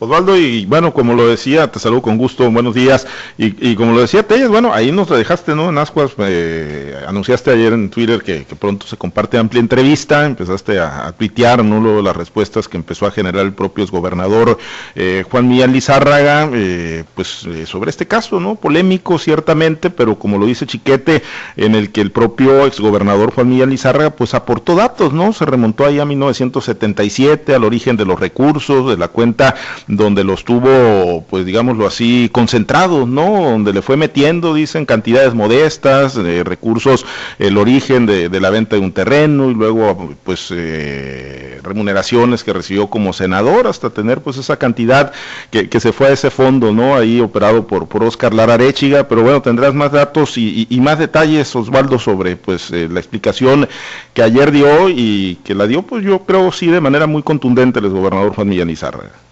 Osvaldo, 0.00 0.36
y 0.36 0.64
bueno, 0.64 0.94
como 0.94 1.14
lo 1.14 1.26
decía, 1.26 1.72
te 1.72 1.80
saludo 1.80 2.02
con 2.02 2.18
gusto, 2.18 2.48
buenos 2.52 2.72
días. 2.72 3.04
Y, 3.36 3.74
como 3.74 3.92
lo 3.92 4.00
decía 4.00 4.22
Telles, 4.22 4.48
bueno, 4.48 4.72
ahí 4.72 4.92
nos 4.92 5.08
dejaste, 5.08 5.56
¿no? 5.56 5.70
En 5.70 5.78
Ascuas, 5.78 6.12
eh, 6.18 6.94
anunciaste 7.06 7.50
ayer 7.50 7.72
en 7.72 7.90
Twitter 7.90 8.22
que, 8.22 8.46
pronto 8.58 8.86
se 8.86 8.96
comparte 8.96 9.38
amplia 9.38 9.58
entrevista, 9.58 10.24
empezaste 10.24 10.78
a, 10.78 11.12
tuitear, 11.18 11.64
¿no? 11.64 12.00
las 12.00 12.16
respuestas 12.16 12.68
que 12.68 12.76
empezó 12.76 13.06
a 13.06 13.10
generar 13.10 13.44
el 13.44 13.52
propio 13.52 13.82
exgobernador 13.82 14.58
eh, 14.94 15.24
Juan 15.28 15.48
Millán 15.48 15.72
Lizárraga, 15.72 16.48
eh, 16.52 17.02
pues 17.14 17.44
eh, 17.46 17.66
sobre 17.66 17.90
este 17.90 18.06
caso, 18.06 18.38
¿no? 18.38 18.54
Polémico, 18.54 19.18
ciertamente, 19.18 19.90
pero 19.90 20.16
como 20.16 20.38
lo 20.38 20.46
dice 20.46 20.66
Chiquete, 20.66 21.22
en 21.56 21.74
el 21.74 21.90
que 21.90 22.02
el 22.02 22.12
propio 22.12 22.66
exgobernador 22.66 23.32
Juan 23.32 23.48
Millán 23.48 23.70
Lizárraga, 23.70 24.10
pues 24.10 24.34
aportó 24.34 24.76
datos, 24.76 25.12
¿no? 25.12 25.32
Se 25.32 25.44
remontó 25.44 25.84
ahí 25.84 25.98
a 25.98 26.04
1977, 26.04 27.54
al 27.54 27.64
origen 27.64 27.96
de 27.96 28.04
los 28.04 28.20
recursos, 28.20 28.90
de 28.90 28.96
la 28.96 29.08
cuenta 29.08 29.56
donde 29.88 30.22
los 30.22 30.44
tuvo, 30.44 31.24
pues 31.28 31.46
digámoslo 31.46 31.86
así, 31.86 32.28
concentrados, 32.30 33.08
¿no? 33.08 33.50
Donde 33.50 33.72
le 33.72 33.80
fue 33.80 33.96
metiendo, 33.96 34.52
dicen, 34.52 34.84
cantidades 34.84 35.34
modestas, 35.34 36.14
de 36.14 36.44
recursos, 36.44 37.06
el 37.38 37.56
origen 37.56 38.04
de, 38.04 38.28
la 38.38 38.50
venta 38.50 38.76
de 38.76 38.82
un 38.82 38.92
terreno 38.92 39.50
y 39.50 39.54
luego, 39.54 40.14
pues, 40.24 40.52
eh, 40.54 41.58
remuneraciones 41.62 42.44
que 42.44 42.52
recibió 42.52 42.88
como 42.88 43.14
senador 43.14 43.66
hasta 43.66 43.88
tener, 43.90 44.20
pues, 44.20 44.36
esa 44.36 44.58
cantidad 44.58 45.12
que, 45.50 45.78
se 45.78 45.92
fue 45.92 46.08
a 46.08 46.10
ese 46.10 46.30
fondo, 46.30 46.72
¿no? 46.72 46.96
Ahí 46.96 47.20
operado 47.20 47.66
por, 47.66 47.88
por 47.88 48.04
Oscar 48.04 48.34
Lara 48.34 48.54
Arechiga, 48.54 49.08
pero 49.08 49.22
bueno, 49.22 49.40
tendrás 49.40 49.74
más 49.74 49.92
datos 49.92 50.36
y, 50.36 50.66
más 50.82 50.98
detalles, 50.98 51.54
Osvaldo, 51.56 51.98
sobre, 51.98 52.36
pues, 52.36 52.70
eh, 52.72 52.88
la 52.90 53.00
explicación 53.00 53.68
que 54.12 54.22
ayer 54.22 54.50
dio 54.52 54.88
y 54.90 55.38
que 55.44 55.54
la 55.54 55.66
dio, 55.66 55.82
pues, 55.82 56.04
yo 56.04 56.20
creo, 56.20 56.52
sí, 56.52 56.66
de 56.66 56.80
manera 56.80 57.06
muy 57.06 57.22
contundente 57.22 57.78
el 57.78 57.88
gobernador 57.88 58.34
Juan 58.34 58.48
Millán 58.48 58.70
Izarra. 58.70 59.27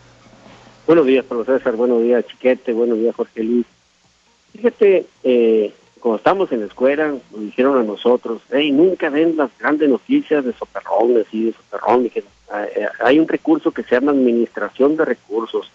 Buenos 0.87 1.05
días, 1.05 1.25
profesor 1.25 1.59
César. 1.59 1.75
Buenos 1.75 2.01
días, 2.01 2.25
Chiquete. 2.29 2.73
Buenos 2.73 2.99
días, 2.99 3.17
Jorge 3.17 3.43
Luis. 3.43 3.67
Fíjate, 4.53 5.07
eh, 5.25 5.75
cuando 5.99 6.19
estamos 6.19 6.53
en 6.53 6.61
la 6.61 6.67
escuela, 6.67 7.09
nos 7.09 7.41
dijeron 7.41 7.77
a 7.77 7.83
nosotros, 7.83 8.41
hey, 8.53 8.71
nunca 8.71 9.11
den 9.11 9.37
las 9.37 9.51
grandes 9.59 9.89
noticias 9.89 10.45
de 10.45 10.53
soperrones 10.53 11.27
y 11.33 11.47
de 11.47 11.53
soperrón. 11.55 12.09
que, 12.09 12.21
eh, 12.21 12.89
hay 13.01 13.19
un 13.19 13.27
recurso 13.27 13.73
que 13.73 13.83
se 13.83 13.97
llama 13.97 14.13
administración 14.13 14.97
de 14.97 15.05
recursos, 15.05 15.73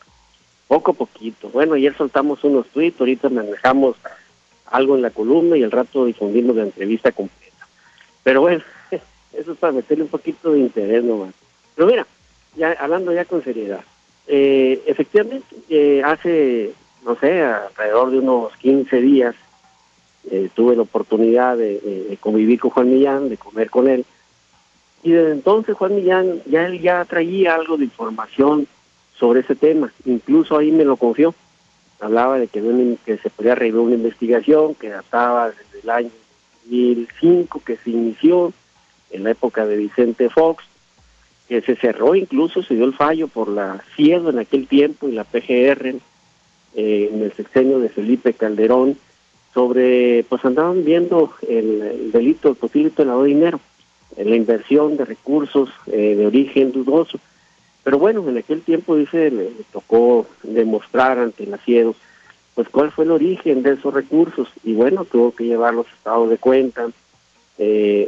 poco 0.70 0.92
a 0.92 0.94
poquito. 0.94 1.50
Bueno, 1.50 1.74
ayer 1.74 1.94
soltamos 1.98 2.42
unos 2.46 2.68
tweets, 2.68 3.02
ahorita 3.02 3.28
manejamos 3.28 3.98
algo 4.68 4.96
en 4.96 5.02
la 5.02 5.10
columna 5.10 5.58
y 5.58 5.64
al 5.64 5.72
rato 5.72 6.06
difundimos 6.06 6.56
la 6.56 6.64
entrevista 6.64 7.12
completa. 7.12 7.68
Pero 8.24 8.40
bueno, 8.40 8.64
eso 9.34 9.52
es 9.52 9.58
para 9.58 9.74
meterle 9.74 10.06
un 10.06 10.10
poquito 10.10 10.54
de 10.54 10.60
interés 10.60 11.04
nomás. 11.04 11.34
Pero 11.76 11.88
mira, 11.88 12.08
ya 12.56 12.72
hablando 12.80 13.12
ya 13.12 13.26
con 13.26 13.44
seriedad, 13.44 13.84
eh, 14.28 14.82
efectivamente, 14.86 15.56
eh, 15.70 16.02
hace, 16.04 16.74
no 17.06 17.16
sé, 17.16 17.42
alrededor 17.42 18.12
de 18.12 18.20
unos 18.20 18.56
15 18.58 19.02
días, 19.02 19.36
eh, 20.30 20.50
tuve 20.54 20.76
la 20.76 20.84
oportunidad 20.84 21.58
de, 21.58 22.18
convivir 22.20 22.60
con 22.60 22.72
Juan 22.72 22.90
Millán, 22.90 23.30
de 23.30 23.38
comer 23.38 23.70
con 23.70 23.88
él. 23.88 24.06
Y 25.04 25.12
desde 25.12 25.32
entonces 25.32 25.76
Juan 25.76 25.96
Millán 25.96 26.42
ya, 26.46 26.66
él 26.68 26.80
ya 26.80 27.04
traía 27.06 27.56
algo 27.56 27.78
de 27.78 27.86
información 27.86 28.68
sobre 29.18 29.40
ese 29.40 29.56
tema. 29.56 29.92
Incluso 30.06 30.58
ahí 30.58 30.72
me 30.72 30.86
lo 30.86 30.96
confió. 30.96 31.34
Hablaba 32.00 32.38
de 32.38 32.48
que, 32.48 32.62
que 33.06 33.18
se 33.18 33.30
podía 33.30 33.56
realizar 33.56 33.82
una 33.82 33.96
investigación 33.96 34.76
que 34.76 34.90
databa 34.90 35.50
desde 35.50 35.82
el 35.84 35.90
año 35.90 36.10
2005, 36.66 37.62
que 37.66 37.78
se 37.78 37.90
inició 37.90 38.54
en 39.10 39.24
la 39.24 39.32
época 39.32 39.66
de 39.66 39.78
Vicente 39.78 40.30
Fox, 40.30 40.64
que 41.52 41.60
se 41.60 41.76
cerró 41.76 42.16
incluso, 42.16 42.64
se 42.64 42.76
dio 42.76 42.86
el 42.86 42.94
fallo 42.94 43.28
por 43.28 43.50
la 43.50 43.84
CIEDO 43.98 44.30
en 44.30 44.40
aquel 44.40 44.68
tiempo 44.68 45.10
y 45.10 45.12
la 45.12 45.26
PGR 45.26 45.96
eh, 46.76 47.10
en 47.12 47.22
el 47.22 47.34
sexenio 47.34 47.80
de 47.80 47.90
Felipe 47.90 48.32
Calderón, 48.32 48.98
sobre, 49.54 50.24
pues 50.30 50.46
andaban 50.46 50.86
viendo 50.86 51.34
el, 51.46 52.14
delito, 52.14 52.48
el 52.48 52.56
posible 52.56 52.94
lavado 53.00 53.24
de 53.24 53.30
dinero, 53.32 53.60
la 54.16 54.34
inversión 54.34 54.96
de 54.96 55.04
recursos 55.04 55.70
eh, 55.88 56.16
de 56.16 56.26
origen 56.26 56.72
dudoso. 56.72 57.20
Pero 57.84 58.00
bueno, 58.00 58.26
en 58.30 58.38
aquel 58.38 58.62
tiempo, 58.62 58.96
dice, 58.96 59.30
le, 59.30 59.50
tocó 59.74 60.28
demostrar 60.44 61.20
ante 61.20 61.46
la 61.48 61.58
CIEDO, 61.58 61.96
pues 62.56 62.70
cuál 62.70 62.92
fue 62.92 63.04
el 63.04 63.12
origen 63.12 63.62
de 63.62 63.74
esos 63.74 63.94
recursos. 63.94 64.48
Y 64.64 64.72
bueno, 64.72 65.04
tuvo 65.04 65.36
que 65.36 65.44
llevar 65.44 65.74
los 65.74 65.88
estados 65.98 66.30
de 66.30 66.38
cuenta 66.38 66.88
eh, 67.58 68.08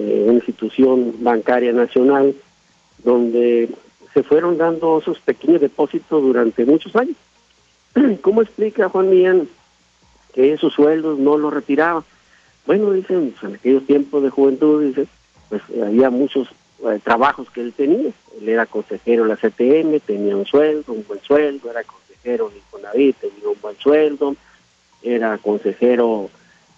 de 0.00 0.22
una 0.26 0.34
institución 0.34 1.16
bancaria 1.18 1.72
nacional, 1.72 2.36
donde 3.04 3.68
se 4.12 4.22
fueron 4.22 4.58
dando 4.58 4.98
esos 4.98 5.18
pequeños 5.20 5.60
depósitos 5.60 6.22
durante 6.22 6.64
muchos 6.64 6.94
años. 6.96 7.16
¿Cómo 8.20 8.42
explica 8.42 8.88
Juan 8.88 9.10
Millán 9.10 9.48
que 10.34 10.52
esos 10.52 10.72
sueldos 10.72 11.18
no 11.18 11.36
los 11.36 11.52
retiraba? 11.52 12.04
Bueno, 12.66 12.92
dicen, 12.92 13.32
pues, 13.32 13.50
en 13.50 13.56
aquellos 13.56 13.86
tiempos 13.86 14.22
de 14.22 14.30
juventud, 14.30 14.84
dice, 14.84 15.06
pues 15.48 15.62
había 15.82 16.10
muchos 16.10 16.48
eh, 16.84 17.00
trabajos 17.02 17.50
que 17.50 17.60
él 17.60 17.72
tenía. 17.72 18.12
Él 18.40 18.48
era 18.48 18.66
consejero 18.66 19.24
de 19.24 19.30
la 19.30 19.36
CTM, 19.36 20.00
tenía 20.00 20.36
un 20.36 20.46
sueldo, 20.46 20.92
un 20.92 21.04
buen 21.06 21.20
sueldo, 21.22 21.70
era 21.70 21.82
consejero 21.84 22.50
de 22.50 22.56
Infonavit, 22.56 23.16
tenía 23.16 23.48
un 23.48 23.60
buen 23.60 23.76
sueldo, 23.78 24.36
era 25.02 25.38
consejero, 25.38 26.30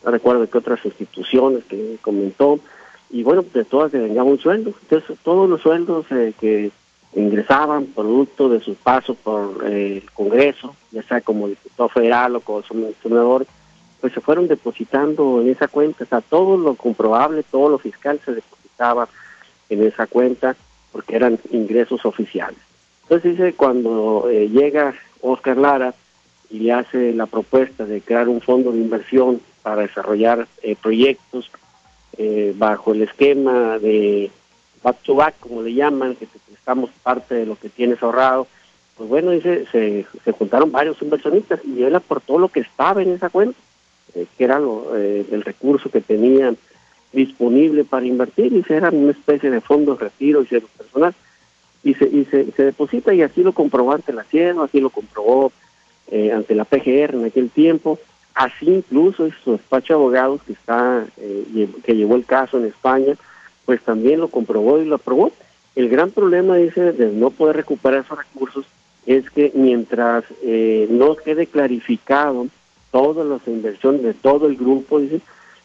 no 0.05 0.11
recuerdo 0.11 0.49
qué 0.49 0.59
otras 0.59 0.85
instituciones 0.85 1.65
que 1.65 1.99
comentó, 2.01 2.59
y 3.15 3.23
bueno, 3.23 3.45
de 3.55 3.65
todas 3.65 3.93
se 3.93 3.99
vengaba 4.01 4.29
un 4.29 4.41
sueldo. 4.41 4.75
Entonces, 4.83 5.17
todos 5.23 5.49
los 5.49 5.61
sueldos 5.61 6.05
eh, 6.11 6.33
que 6.41 6.73
ingresaban 7.15 7.87
producto 7.87 8.49
de 8.49 8.59
su 8.59 8.75
paso 8.75 9.15
por 9.15 9.65
eh, 9.71 9.99
el 10.03 10.11
Congreso, 10.11 10.75
ya 10.91 11.01
sea 11.05 11.21
como 11.21 11.47
diputado 11.47 11.89
federal 11.91 12.35
o 12.35 12.41
como 12.41 12.65
senador, 13.01 13.47
pues 14.01 14.13
se 14.13 14.21
fueron 14.21 14.49
depositando 14.49 15.41
en 15.41 15.49
esa 15.49 15.69
cuenta. 15.69 16.03
O 16.03 16.07
sea, 16.09 16.23
todo 16.23 16.57
lo 16.57 16.75
comprobable, 16.75 17.45
todo 17.45 17.69
lo 17.69 17.79
fiscal 17.79 18.21
se 18.25 18.35
depositaba 18.35 19.09
en 19.69 19.85
esa 19.85 20.09
cuenta 20.09 20.57
porque 20.91 21.15
eran 21.15 21.39
ingresos 21.53 22.05
oficiales. 22.05 22.59
Entonces 23.05 23.37
dice, 23.37 23.53
cuando 23.53 24.29
eh, 24.29 24.49
llega 24.49 24.93
Oscar 25.21 25.57
Lara 25.57 25.95
y 26.51 26.59
le 26.59 26.73
hace 26.73 27.13
la 27.13 27.27
propuesta 27.27 27.85
de 27.85 28.01
crear 28.01 28.29
un 28.29 28.41
fondo 28.41 28.73
de 28.73 28.79
inversión 28.79 29.41
para 29.63 29.83
desarrollar 29.83 30.49
proyectos 30.83 31.49
eh, 32.17 32.55
bajo 32.57 32.93
el 32.93 33.03
esquema 33.03 33.79
de 33.79 34.31
back 34.83 34.99
to 35.03 35.19
como 35.41 35.63
le 35.63 35.75
llaman, 35.75 36.15
que 36.15 36.27
te 36.27 36.39
prestamos 36.47 36.91
parte 37.03 37.35
de 37.35 37.47
lo 37.47 37.57
que 37.57 37.69
tienes 37.69 38.03
ahorrado, 38.03 38.47
pues 38.97 39.09
bueno, 39.09 39.33
dice, 39.33 39.67
se, 39.73 40.07
se 40.25 40.33
juntaron 40.33 40.71
varios 40.71 41.01
inversionistas 41.03 41.61
y 41.65 41.83
él 41.83 41.95
aportó 41.95 42.39
lo 42.39 42.49
que 42.49 42.61
estaba 42.61 43.03
en 43.03 43.11
esa 43.11 43.31
cuenta, 43.31 43.59
eh, 44.15 44.27
que 44.37 44.45
era 44.45 44.61
lo, 44.61 44.97
eh, 44.97 45.27
el 45.33 45.43
recurso 45.43 45.91
que 45.91 46.01
tenían 46.01 46.57
disponible 47.13 47.85
para 47.85 48.07
invertir, 48.07 48.53
y 48.53 48.63
se 48.63 48.77
era 48.77 48.91
una 48.91 49.13
especie 49.13 49.51
de 49.51 49.61
fondos 49.61 49.99
de 49.99 50.05
retiro 50.05 50.43
y 50.43 50.47
cero 50.49 50.69
personal, 50.77 51.15
y 51.83 51.95
se, 51.95 52.05
y 52.07 52.25
se, 52.27 52.63
deposita 52.63 53.13
y 53.13 53.23
así 53.23 53.43
lo 53.43 53.53
comprobó 53.53 53.93
ante 53.93 54.13
la 54.13 54.25
CIENO, 54.25 54.63
así 54.63 54.81
lo 54.81 54.91
comprobó 54.91 55.53
ante 56.33 56.55
la 56.55 56.65
PGR 56.65 57.15
en 57.15 57.25
aquel 57.25 57.51
tiempo, 57.51 57.99
Así 58.35 58.67
incluso 58.67 59.29
su 59.45 59.53
despacho 59.53 59.95
de 59.95 59.99
abogados 60.01 60.43
que 60.43 60.55
está 60.55 61.07
eh, 61.19 61.69
que 61.85 61.95
llevó 61.95 62.17
el 62.17 62.25
caso 62.25 62.59
en 62.59 62.67
España, 62.67 63.15
pues 63.65 63.81
también 63.83 64.21
lo 64.21 64.29
comprobó 64.29 64.81
y 64.81 64.85
lo 64.85 64.97
aprobó. 64.97 65.33
El 65.77 65.89
gran 65.89 66.11
problema, 66.11 66.57
dice, 66.57 66.93
de 66.93 67.13
no 67.13 67.31
poder 67.31 67.57
recuperar 67.57 68.05
esos 68.05 68.19
recursos 68.19 68.67
es 69.07 69.29
que 69.31 69.53
mientras 69.55 70.25
eh, 70.43 70.87
no 70.91 71.17
quede 71.17 71.47
clarificado 71.47 72.47
todas 72.91 73.27
las 73.27 73.47
inversiones 73.47 74.03
de 74.03 74.15
todo 74.15 74.47
el 74.47 74.57
grupo, 74.57 75.01
dice, 75.01 75.21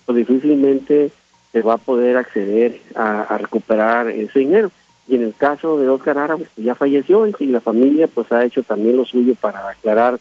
pues 0.05 0.17
difícilmente 0.17 1.11
se 1.51 1.61
va 1.61 1.75
a 1.75 1.77
poder 1.77 2.17
acceder 2.17 2.81
a, 2.95 3.37
recuperar 3.37 4.09
ese 4.09 4.39
dinero. 4.39 4.71
Y 5.07 5.15
en 5.15 5.23
el 5.23 5.33
caso 5.33 5.79
de 5.79 5.89
Oscar 5.89 6.17
Ara, 6.17 6.37
pues 6.37 6.49
ya 6.57 6.75
falleció 6.75 7.25
y 7.27 7.45
la 7.47 7.61
familia 7.61 8.07
pues 8.07 8.31
ha 8.31 8.43
hecho 8.45 8.61
también 8.63 8.97
lo 8.97 9.05
suyo 9.05 9.33
para 9.35 9.69
aclarar 9.69 10.19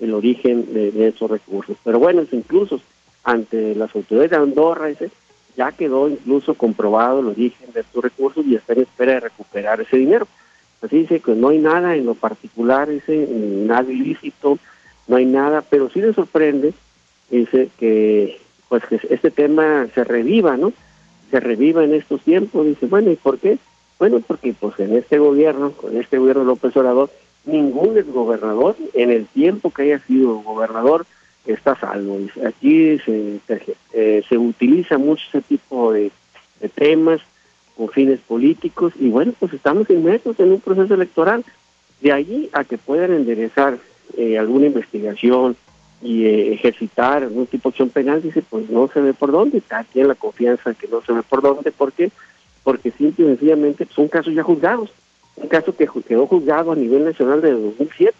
el 0.00 0.14
origen 0.14 0.72
de, 0.72 1.08
esos 1.08 1.30
recursos. 1.30 1.76
Pero 1.84 1.98
bueno, 1.98 2.24
incluso 2.30 2.80
ante 3.24 3.74
las 3.74 3.94
autoridades 3.94 4.30
de 4.30 4.36
Andorra, 4.36 4.90
ese, 4.90 5.10
ya 5.56 5.72
quedó 5.72 6.08
incluso 6.08 6.54
comprobado 6.54 7.20
el 7.20 7.26
origen 7.26 7.72
de 7.72 7.80
estos 7.80 8.02
recursos 8.02 8.46
y 8.46 8.54
está 8.54 8.74
en 8.74 8.82
espera 8.82 9.14
de 9.14 9.20
recuperar 9.20 9.80
ese 9.80 9.96
dinero. 9.96 10.26
Así 10.80 10.98
dice 10.98 11.20
que 11.20 11.32
no 11.32 11.48
hay 11.48 11.58
nada 11.58 11.96
en 11.96 12.06
lo 12.06 12.14
particular, 12.14 12.88
ese, 12.88 13.26
nada 13.28 13.90
ilícito, 13.90 14.58
no 15.08 15.16
hay 15.16 15.26
nada, 15.26 15.62
pero 15.62 15.90
sí 15.90 16.00
le 16.00 16.14
sorprende, 16.14 16.72
dice 17.30 17.68
que 17.78 18.40
pues 18.68 18.84
que 18.84 19.00
este 19.10 19.30
tema 19.30 19.88
se 19.94 20.04
reviva, 20.04 20.56
¿no? 20.56 20.72
Se 21.30 21.40
reviva 21.40 21.82
en 21.82 21.94
estos 21.94 22.20
tiempos, 22.20 22.66
dice, 22.66 22.86
bueno, 22.86 23.10
¿y 23.10 23.16
por 23.16 23.38
qué? 23.38 23.58
Bueno, 23.98 24.22
porque 24.24 24.54
pues 24.58 24.78
en 24.78 24.96
este 24.96 25.18
gobierno, 25.18 25.72
con 25.72 25.96
este 25.96 26.18
gobierno 26.18 26.44
López 26.44 26.76
Obrador, 26.76 27.10
ningún 27.48 28.00
gobernador 28.12 28.76
en 28.94 29.10
el 29.10 29.26
tiempo 29.26 29.70
que 29.70 29.82
haya 29.82 29.98
sido 30.00 30.36
gobernador 30.40 31.06
está 31.46 31.74
salvo. 31.76 32.18
Aquí 32.46 32.98
se, 33.00 33.40
eh, 33.92 34.22
se, 34.28 34.38
utiliza 34.38 34.98
mucho 34.98 35.24
ese 35.28 35.40
tipo 35.42 35.92
de, 35.92 36.10
temas 36.74 37.20
con 37.76 37.88
fines 37.88 38.20
políticos 38.20 38.92
y 38.98 39.08
bueno, 39.08 39.32
pues 39.38 39.52
estamos 39.52 39.88
inmersos 39.90 40.38
en 40.40 40.52
un 40.52 40.60
proceso 40.60 40.94
electoral. 40.94 41.44
De 42.00 42.12
allí 42.12 42.48
a 42.52 42.64
que 42.64 42.78
puedan 42.78 43.12
enderezar 43.12 43.78
eh, 44.16 44.38
alguna 44.38 44.66
investigación 44.66 45.56
y 46.00 46.26
eh, 46.26 46.52
ejercitar 46.52 47.24
algún 47.24 47.46
tipo 47.46 47.68
de 47.68 47.72
acción 47.72 47.90
penal, 47.90 48.22
dice, 48.22 48.42
pues 48.48 48.70
no 48.70 48.88
se 48.92 49.00
ve 49.00 49.14
por 49.14 49.32
dónde, 49.32 49.58
está 49.58 49.80
aquí 49.80 50.00
en 50.00 50.08
la 50.08 50.14
confianza 50.14 50.74
que 50.74 50.86
no 50.86 51.02
se 51.02 51.12
ve 51.12 51.22
por 51.22 51.42
dónde, 51.42 51.72
¿por 51.72 51.92
qué? 51.92 52.10
Porque 52.62 52.92
simple 52.92 53.24
y 53.24 53.28
sencillamente 53.28 53.86
son 53.92 54.06
casos 54.06 54.32
ya 54.32 54.44
juzgados, 54.44 54.90
un 55.42 55.48
caso 55.48 55.74
que 55.74 55.88
quedó 56.06 56.26
juzgado 56.26 56.72
a 56.72 56.76
nivel 56.76 57.04
nacional 57.04 57.40
de 57.40 57.52
2007. 57.52 58.14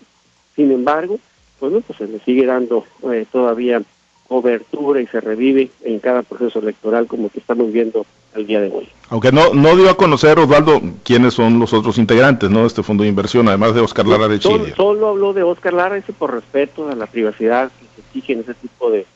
Sin 0.56 0.72
embargo, 0.72 1.18
bueno, 1.60 1.80
pues 1.80 1.98
se 1.98 2.06
le 2.06 2.18
sigue 2.20 2.46
dando 2.46 2.84
eh, 3.12 3.26
todavía 3.30 3.82
cobertura 4.28 5.00
y 5.00 5.06
se 5.06 5.20
revive 5.20 5.70
en 5.82 5.98
cada 6.00 6.22
proceso 6.22 6.58
electoral 6.58 7.06
como 7.06 7.30
que 7.30 7.40
estamos 7.40 7.72
viendo 7.72 8.04
al 8.34 8.46
día 8.46 8.60
de 8.60 8.68
hoy. 8.68 8.88
Aunque 9.08 9.32
no, 9.32 9.54
no 9.54 9.74
dio 9.74 9.88
a 9.88 9.96
conocer, 9.96 10.38
Osvaldo, 10.38 10.82
quiénes 11.02 11.32
son 11.34 11.58
los 11.58 11.72
otros 11.72 11.96
integrantes 11.96 12.50
¿no? 12.50 12.60
de 12.60 12.66
este 12.66 12.82
fondo 12.82 13.04
de 13.04 13.08
inversión, 13.08 13.48
además 13.48 13.74
de 13.74 13.80
Oscar 13.80 14.06
Lara 14.06 14.28
de 14.28 14.38
Chile. 14.38 14.74
Solo, 14.76 15.08
habló 15.08 15.32
de 15.32 15.42
Oscar 15.42 15.72
Lara, 15.72 15.96
ese 15.96 16.12
por 16.12 16.34
respeto 16.34 16.88
a 16.88 16.94
la 16.94 17.06
privacidad 17.06 17.70
que 17.80 17.86
se 17.94 18.06
exige 18.06 18.32
en 18.34 18.40
ese 18.40 18.54
tipo 18.54 18.90
de, 18.90 19.06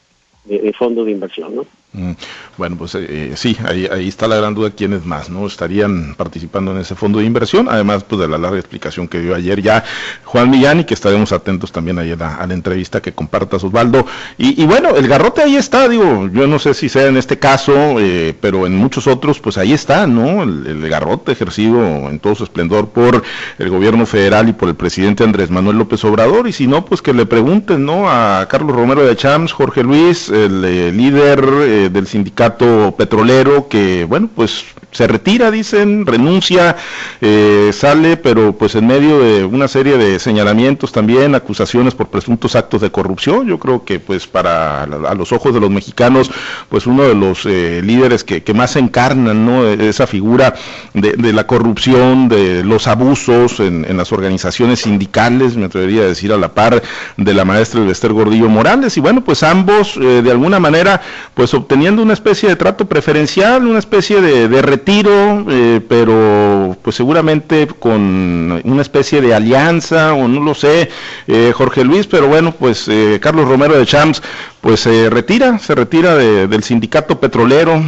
de 0.47 0.73
fondo 0.73 1.05
de 1.05 1.11
inversión. 1.11 1.55
¿no? 1.57 1.67
Mm, 1.95 2.13
bueno, 2.57 2.77
pues 2.77 2.95
eh, 2.95 3.07
eh, 3.09 3.33
sí, 3.37 3.55
ahí, 3.67 3.87
ahí 3.87 4.09
está 4.09 4.27
la 4.27 4.37
gran 4.37 4.55
duda 4.55 4.71
quiénes 4.71 5.05
más, 5.05 5.29
¿no? 5.29 5.47
Estarían 5.47 6.15
participando 6.15 6.71
en 6.71 6.79
ese 6.79 6.95
fondo 6.95 7.19
de 7.19 7.27
inversión, 7.27 7.69
además 7.69 8.05
pues 8.05 8.19
de 8.19 8.29
la 8.29 8.39
larga 8.39 8.59
explicación 8.59 9.09
que 9.09 9.21
dio 9.21 9.35
ayer 9.35 9.61
ya 9.61 9.85
Juan 10.25 10.49
Millán 10.49 10.81
y 10.81 10.85
que 10.85 10.95
estaremos 10.95 11.33
atentos 11.33 11.71
también 11.71 11.99
ayer 11.99 12.23
a, 12.23 12.47
la 12.47 12.55
entrevista 12.55 13.03
que 13.03 13.13
compartas 13.13 13.63
Osvaldo. 13.65 14.07
Y, 14.39 14.65
bueno, 14.65 14.97
el 14.97 15.07
garrote 15.07 15.43
ahí 15.43 15.57
está, 15.57 15.87
digo, 15.87 16.29
yo 16.33 16.47
no 16.47 16.59
sé 16.59 16.73
si 16.73 16.89
sea 16.89 17.09
en 17.09 17.19
este 17.19 17.39
caso, 17.39 18.01
eh, 18.01 18.35
pero 18.41 18.67
en 18.67 18.75
muchos 18.75 19.07
otros 19.07 19.39
pues 19.39 19.59
ahí 19.59 19.75
está, 19.75 20.07
¿no? 20.07 20.43
El, 20.43 20.89
garrote 20.89 21.33
ejercido 21.33 22.11
en 22.11 22.19
todo 22.19 22.35
su 22.35 22.45
esplendor 22.45 22.89
por 22.89 23.23
el 23.59 23.71
gobierno 23.71 24.05
federal 24.05 24.49
y 24.49 24.53
por 24.53 24.69
el 24.69 24.75
presidente 24.75 25.25
Andrés 25.25 25.51
Manuel 25.51 25.79
López 25.79 26.05
Obrador, 26.05 26.49
y 26.49 26.53
si 26.53 26.67
no, 26.67 26.85
pues 26.85 27.03
que 27.03 27.13
le 27.13 27.25
pregunten, 27.27 27.85
¿no? 27.85 28.11
A 28.11 28.47
Carlos 28.49 28.75
Romero 28.75 29.05
de 29.05 29.17
Champs, 29.17 29.53
Jorge 29.53 29.83
Luis, 29.83 30.29
el 30.29 30.63
líder 30.97 31.82
del 31.91 32.07
sindicato 32.07 32.95
petrolero 32.97 33.69
que, 33.69 34.05
bueno, 34.05 34.29
pues 34.35 34.65
se 34.93 35.07
retira, 35.07 35.51
dicen, 35.51 36.07
renuncia, 36.07 36.77
eh, 37.21 37.71
sale, 37.73 38.17
pero 38.17 38.53
pues 38.53 38.75
en 38.75 38.87
medio 38.87 39.19
de 39.21 39.45
una 39.45 39.67
serie 39.67 39.97
de 39.97 40.19
señalamientos 40.19 40.93
también, 40.93 41.35
acusaciones 41.35 41.95
por 41.95 42.09
presuntos 42.09 42.55
actos 42.55 42.83
de 42.83 42.91
corrupción. 42.91 43.47
Yo 43.49 43.59
creo 43.59 43.85
que 43.85 43.99
pues 43.99 44.27
para 44.27 44.83
a 44.83 45.15
los 45.15 45.33
ojos 45.33 45.55
de 45.55 45.61
los 45.61 45.71
mexicanos, 45.71 46.31
pues 46.69 46.87
uno 46.87 47.05
de 47.05 47.15
los 47.15 47.47
eh, 47.47 47.81
líderes 47.83 48.23
que, 48.23 48.43
que, 48.43 48.53
más 48.53 48.77
encarnan, 48.77 49.47
¿no? 49.47 49.67
Esa 49.67 50.07
figura 50.07 50.55
de, 50.93 51.33
la 51.33 51.47
corrupción, 51.47 52.29
de 52.29 52.63
los 52.63 52.87
abusos 52.87 53.61
en, 53.61 53.87
en, 53.89 53.97
las 53.97 54.13
organizaciones 54.13 54.81
sindicales, 54.81 55.57
me 55.57 55.67
atrevería 55.67 56.03
a 56.03 56.07
decir 56.07 56.33
a 56.33 56.37
la 56.37 56.53
par 56.53 56.83
de 57.17 57.35
la 57.35 57.45
maestra 57.47 57.81
Elvester 57.81 58.13
Gordillo 58.13 58.49
Morales. 58.49 58.97
Y 58.99 59.01
bueno, 59.01 59.25
pues 59.25 59.43
ambos 59.43 59.97
eh, 59.97 60.21
de 60.23 60.31
alguna 60.31 60.61
manera, 60.61 61.01
pues 61.35 61.55
obteniendo 61.55 62.03
una 62.03 62.13
especie 62.13 62.49
de 62.49 62.57
trato 62.57 62.87
preferencial, 62.87 63.67
una 63.67 63.79
especie 63.79 64.21
de, 64.21 64.49
de 64.49 64.63
retiro, 64.83 65.47
eh, 65.49 65.81
pero 65.89 66.77
pues 66.83 66.97
seguramente 66.97 67.69
con 67.69 68.61
una 68.65 68.83
especie 68.83 69.21
de 69.21 69.33
alianza 69.33 70.13
o 70.13 70.27
no 70.27 70.41
lo 70.41 70.55
sé, 70.55 70.89
eh, 71.29 71.53
Jorge 71.55 71.85
Luis, 71.85 72.09
pero 72.09 72.27
bueno, 72.27 72.53
pues 72.53 72.89
eh, 72.89 73.21
Carlos 73.23 73.49
Romero 73.49 73.79
de 73.79 73.87
Champs 73.87 74.21
pues 74.61 74.81
se 74.81 75.09
retira, 75.09 75.59
se 75.61 75.77
retira 75.77 76.17
del 76.17 76.63
sindicato 76.65 77.19
petrolero 77.19 77.81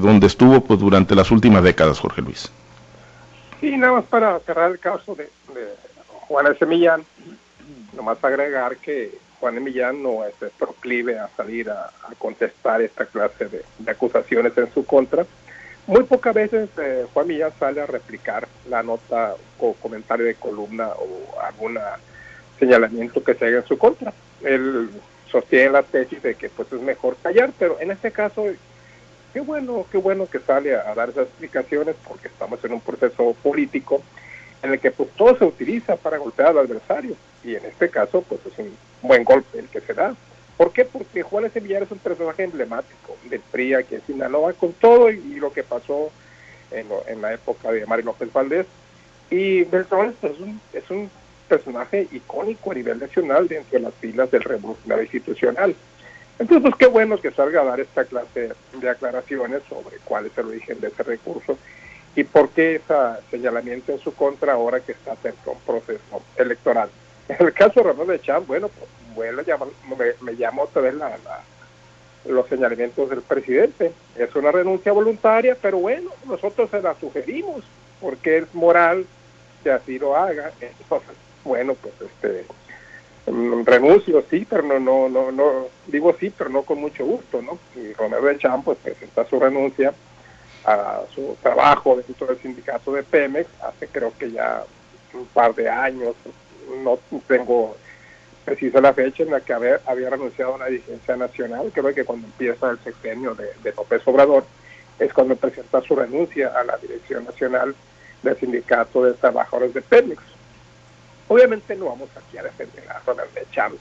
donde 0.00 0.26
estuvo 0.28 0.60
pues 0.60 0.78
durante 0.78 1.16
las 1.16 1.30
últimas 1.32 1.64
décadas, 1.64 1.98
Jorge 1.98 2.22
Luis. 2.22 2.50
Sí, 3.60 3.76
nada 3.76 3.94
más 3.94 4.04
para 4.04 4.38
cerrar 4.40 4.70
el 4.70 4.78
caso 4.78 5.14
de, 5.16 5.24
de 5.24 5.68
Juan 6.06 6.46
S. 6.46 6.64
Millán, 6.64 7.02
nomás 7.96 8.22
agregar 8.22 8.76
que 8.76 9.18
Juan 9.42 9.62
Millán 9.64 10.00
no 10.00 10.24
es 10.24 10.34
proclive 10.56 11.18
a 11.18 11.28
salir 11.36 11.68
a, 11.68 11.90
contestar 12.16 12.80
esta 12.80 13.06
clase 13.06 13.48
de, 13.48 13.90
acusaciones 13.90 14.56
en 14.56 14.72
su 14.72 14.86
contra. 14.86 15.26
Muy 15.86 16.04
pocas 16.04 16.32
veces 16.32 16.68
eh, 16.78 17.06
Juan 17.12 17.26
Millán 17.26 17.52
sale 17.58 17.80
a 17.80 17.86
replicar 17.86 18.46
la 18.68 18.82
nota 18.82 19.34
o 19.58 19.74
comentario 19.74 20.26
de 20.26 20.36
columna 20.36 20.88
o 20.88 21.40
algún 21.40 21.78
señalamiento 22.58 23.22
que 23.24 23.34
se 23.34 23.46
haga 23.46 23.58
en 23.58 23.66
su 23.66 23.76
contra. 23.76 24.12
Él 24.42 24.90
sostiene 25.30 25.70
la 25.70 25.82
tesis 25.82 26.22
de 26.22 26.34
que 26.36 26.48
pues 26.50 26.72
es 26.72 26.80
mejor 26.80 27.16
callar, 27.22 27.50
pero 27.58 27.80
en 27.80 27.90
este 27.90 28.12
caso 28.12 28.44
qué 29.32 29.40
bueno, 29.40 29.86
qué 29.90 29.98
bueno 29.98 30.26
que 30.26 30.38
sale 30.38 30.76
a, 30.76 30.94
dar 30.94 31.08
esas 31.08 31.26
explicaciones 31.26 31.96
porque 32.06 32.28
estamos 32.28 32.62
en 32.64 32.74
un 32.74 32.80
proceso 32.80 33.34
político 33.42 34.02
en 34.62 34.72
el 34.72 34.78
que 34.78 34.92
pues 34.92 35.08
todo 35.16 35.36
se 35.36 35.44
utiliza 35.44 35.96
para 35.96 36.18
golpear 36.18 36.50
al 36.50 36.58
adversario 36.58 37.16
y 37.42 37.56
en 37.56 37.64
este 37.64 37.88
caso 37.88 38.22
pues 38.22 38.40
es 38.46 38.56
un 38.58 38.76
buen 39.02 39.24
golpe 39.24 39.58
el 39.58 39.68
que 39.68 39.80
se 39.80 39.94
da. 39.94 40.14
¿Por 40.62 40.72
qué? 40.72 40.84
Porque 40.84 41.24
Juan 41.24 41.44
S. 41.46 41.58
Villar 41.58 41.82
es 41.82 41.90
un 41.90 41.98
personaje 41.98 42.44
emblemático 42.44 43.16
del 43.28 43.40
PRI 43.40 43.74
aquí 43.74 43.96
en 43.96 44.06
Sinaloa 44.06 44.52
con 44.52 44.72
todo 44.74 45.10
y, 45.10 45.34
lo 45.34 45.52
que 45.52 45.64
pasó 45.64 46.12
en, 46.70 46.86
en, 47.08 47.20
la 47.20 47.34
época 47.34 47.72
de 47.72 47.84
Mario 47.84 48.04
López 48.04 48.32
Valdés 48.32 48.66
y 49.28 49.64
Beltrán 49.64 50.14
es 50.22 50.38
un, 50.38 50.60
es 50.72 50.88
un 50.88 51.10
personaje 51.48 52.06
icónico 52.12 52.70
a 52.70 52.74
nivel 52.74 53.00
nacional 53.00 53.48
dentro 53.48 53.76
de 53.76 53.86
las 53.86 53.94
filas 53.94 54.30
del 54.30 54.44
revolucionario 54.44 55.02
institucional. 55.02 55.74
Entonces, 56.38 56.62
pues 56.62 56.76
qué 56.76 56.86
bueno 56.86 57.20
que 57.20 57.32
salga 57.32 57.62
a 57.62 57.64
dar 57.64 57.80
esta 57.80 58.04
clase 58.04 58.52
de 58.80 58.88
aclaraciones 58.88 59.62
sobre 59.68 59.96
cuál 60.04 60.26
es 60.26 60.38
el 60.38 60.46
origen 60.46 60.80
de 60.80 60.88
ese 60.88 61.02
recurso 61.02 61.58
y 62.14 62.22
por 62.22 62.50
qué 62.50 62.76
ese 62.76 62.94
señalamiento 63.32 63.90
en 63.90 63.98
su 63.98 64.14
contra 64.14 64.52
ahora 64.52 64.78
que 64.78 64.92
está 64.92 65.16
cerca 65.16 65.50
un 65.50 65.60
proceso 65.66 66.22
electoral. 66.36 66.88
En 67.28 67.48
el 67.48 67.52
caso 67.52 67.80
de 67.80 67.86
Ramón 67.88 68.06
de 68.06 68.20
bueno, 68.46 68.68
pues 68.68 69.01
me, 69.16 70.06
me 70.20 70.36
llama 70.36 70.62
otra 70.62 70.82
vez 70.82 70.94
la, 70.94 71.16
los 72.24 72.48
señalamientos 72.48 73.10
del 73.10 73.22
presidente. 73.22 73.92
Es 74.16 74.34
una 74.34 74.52
renuncia 74.52 74.92
voluntaria, 74.92 75.56
pero 75.60 75.78
bueno, 75.78 76.10
nosotros 76.26 76.70
se 76.70 76.82
la 76.82 76.94
sugerimos 76.98 77.64
porque 78.00 78.38
es 78.38 78.54
moral 78.54 79.06
que 79.62 79.70
así 79.70 79.98
lo 79.98 80.16
haga. 80.16 80.52
Entonces, 80.60 81.16
bueno, 81.44 81.74
pues 81.74 81.94
este 82.00 82.44
mm, 83.30 83.64
renuncio, 83.64 84.24
sí, 84.30 84.46
pero 84.48 84.62
no, 84.62 84.78
no, 84.78 85.08
no, 85.08 85.32
no, 85.32 85.66
digo 85.86 86.14
sí, 86.18 86.32
pero 86.36 86.50
no 86.50 86.62
con 86.62 86.80
mucho 86.80 87.04
gusto, 87.04 87.42
¿no? 87.42 87.58
Y 87.80 87.92
Romero 87.94 88.22
de 88.22 88.38
pues 88.64 88.78
presenta 88.78 89.24
su 89.26 89.38
renuncia 89.38 89.92
a 90.64 91.00
su 91.12 91.36
trabajo 91.42 91.96
dentro 91.96 92.26
del 92.28 92.38
sindicato 92.40 92.92
de 92.92 93.02
Pemex 93.02 93.48
hace 93.62 93.88
creo 93.88 94.12
que 94.16 94.30
ya 94.30 94.62
un 95.12 95.26
par 95.26 95.54
de 95.54 95.68
años, 95.68 96.14
no 96.84 96.98
tengo 97.26 97.76
precisa 98.44 98.80
la 98.80 98.92
fecha 98.92 99.22
en 99.22 99.30
la 99.30 99.40
que 99.40 99.52
había, 99.52 99.80
había 99.86 100.10
renunciado 100.10 100.52
a 100.52 100.56
una 100.56 100.66
dirigencia 100.66 101.16
nacional, 101.16 101.70
creo 101.72 101.94
que 101.94 102.04
cuando 102.04 102.26
empieza 102.26 102.70
el 102.70 102.78
sexenio 102.80 103.34
de, 103.34 103.48
de 103.62 103.72
López 103.72 104.02
Obrador, 104.06 104.44
es 104.98 105.12
cuando 105.12 105.36
presenta 105.36 105.80
su 105.80 105.96
renuncia 105.96 106.48
a 106.48 106.64
la 106.64 106.76
dirección 106.76 107.24
nacional 107.24 107.74
del 108.22 108.36
sindicato 108.36 109.04
de 109.04 109.14
trabajadores 109.14 109.74
de 109.74 109.82
Pemex. 109.82 110.22
Obviamente 111.28 111.74
no 111.76 111.86
vamos 111.86 112.10
aquí 112.16 112.38
a 112.38 112.42
defender 112.42 112.88
a 112.90 113.00
Ronald 113.00 113.32
de 113.32 113.46
Chávez. 113.50 113.80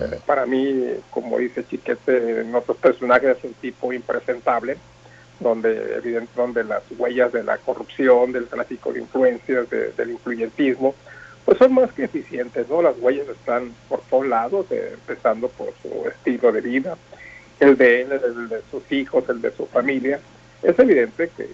Eh, 0.00 0.20
para 0.26 0.46
mí, 0.46 0.94
como 1.10 1.38
dice 1.38 1.64
Chiquete, 1.66 2.40
en 2.40 2.54
otros 2.54 2.76
personajes 2.76 3.38
es 3.38 3.44
un 3.44 3.54
tipo 3.54 3.92
impresentable, 3.92 4.76
donde 5.40 5.96
evidente, 5.96 6.32
donde 6.36 6.64
las 6.64 6.82
huellas 6.96 7.32
de 7.32 7.42
la 7.42 7.58
corrupción, 7.58 8.32
del 8.32 8.48
tráfico 8.48 8.92
de 8.92 9.00
influencias, 9.00 9.68
del 9.70 10.10
influyentismo, 10.10 10.94
pues 11.48 11.56
son 11.56 11.72
más 11.72 11.90
que 11.94 12.04
eficientes, 12.04 12.68
¿no? 12.68 12.82
Las 12.82 12.98
huellas 12.98 13.26
están 13.26 13.72
por 13.88 14.02
todos 14.02 14.26
lados, 14.26 14.66
eh, 14.68 14.90
empezando 14.92 15.48
por 15.48 15.72
su 15.80 16.06
estilo 16.06 16.52
de 16.52 16.60
vida, 16.60 16.98
el 17.58 17.74
de 17.74 18.02
él, 18.02 18.12
el 18.12 18.48
de 18.50 18.60
sus 18.70 18.92
hijos, 18.92 19.26
el 19.30 19.40
de 19.40 19.50
su 19.52 19.64
familia. 19.64 20.20
Es 20.62 20.78
evidente 20.78 21.30
que, 21.34 21.48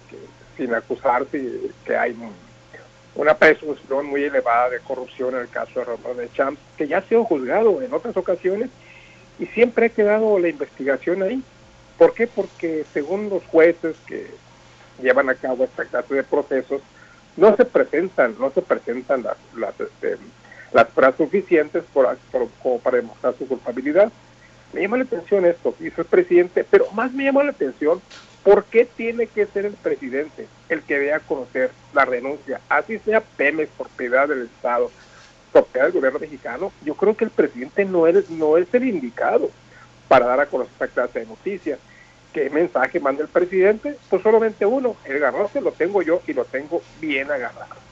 sin 0.57 0.73
acusarse 0.73 1.41
que 1.85 1.95
hay 1.95 2.13
una 3.15 3.37
presunción 3.37 4.07
muy 4.07 4.25
elevada 4.25 4.71
de 4.71 4.79
corrupción 4.81 5.33
en 5.33 5.39
el 5.43 5.47
caso 5.47 5.79
de 5.79 5.85
Romero 5.85 6.15
de 6.15 6.29
Champs, 6.33 6.59
que 6.77 6.89
ya 6.89 6.97
ha 6.97 7.01
sido 7.03 7.23
juzgado 7.23 7.81
en 7.81 7.93
otras 7.93 8.17
ocasiones 8.17 8.69
y 9.39 9.45
siempre 9.45 9.85
ha 9.85 9.89
quedado 9.89 10.37
la 10.39 10.49
investigación 10.49 11.23
ahí 11.23 11.41
¿Por 11.97 12.13
qué? 12.13 12.27
Porque 12.27 12.83
según 12.93 13.29
los 13.29 13.45
jueces 13.45 13.95
que 14.07 14.27
llevan 15.01 15.29
a 15.29 15.35
cabo 15.35 15.63
esta 15.63 15.85
clase 15.85 16.15
de 16.15 16.23
procesos, 16.23 16.81
no 17.37 17.55
se 17.55 17.65
presentan, 17.65 18.35
no 18.39 18.51
se 18.51 18.61
presentan 18.61 19.23
las, 19.23 19.37
las, 19.55 19.79
este, 19.79 20.17
las 20.71 20.87
pruebas 20.87 21.17
suficientes 21.17 21.83
por, 21.93 22.17
para 22.83 22.97
demostrar 22.97 23.35
su 23.37 23.47
culpabilidad. 23.47 24.11
Me 24.73 24.81
llama 24.81 24.97
la 24.97 25.03
atención 25.03 25.45
esto, 25.45 25.73
dice 25.79 26.01
el 26.01 26.07
presidente, 26.07 26.65
pero 26.69 26.89
más 26.91 27.13
me 27.13 27.23
llama 27.23 27.43
la 27.43 27.51
atención 27.51 28.01
por 28.43 28.65
qué 28.65 28.85
tiene 28.85 29.27
que 29.27 29.45
ser 29.47 29.65
el 29.65 29.73
presidente 29.73 30.47
el 30.69 30.81
que 30.83 30.99
dé 30.99 31.13
a 31.13 31.19
conocer 31.19 31.71
la 31.93 32.05
renuncia, 32.05 32.61
así 32.69 32.99
sea 32.99 33.21
Pemex, 33.21 33.71
propiedad 33.77 34.27
del 34.27 34.43
Estado, 34.43 34.91
propiedad 35.51 35.85
del 35.85 35.95
gobierno 35.95 36.19
mexicano. 36.19 36.71
Yo 36.83 36.95
creo 36.95 37.15
que 37.15 37.25
el 37.25 37.31
presidente 37.31 37.85
no 37.85 38.05
es, 38.05 38.29
no 38.29 38.57
es 38.57 38.67
el 38.73 38.83
indicado 38.83 39.49
para 40.07 40.27
dar 40.27 40.41
a 40.41 40.45
conocer 40.45 40.73
esta 40.73 40.87
clase 40.87 41.19
de 41.19 41.25
noticias. 41.25 41.79
¿Qué 42.35 42.49
mensaje 42.49 42.99
manda 42.99 43.23
el 43.23 43.29
presidente? 43.29 43.97
Pues 44.09 44.21
solamente 44.21 44.65
uno, 44.65 44.97
el 45.05 45.19
garrote 45.19 45.61
lo 45.61 45.71
tengo 45.71 46.01
yo 46.01 46.19
y 46.27 46.33
lo 46.33 46.43
tengo 46.43 46.81
bien 46.99 47.31
agarrado 47.31 47.84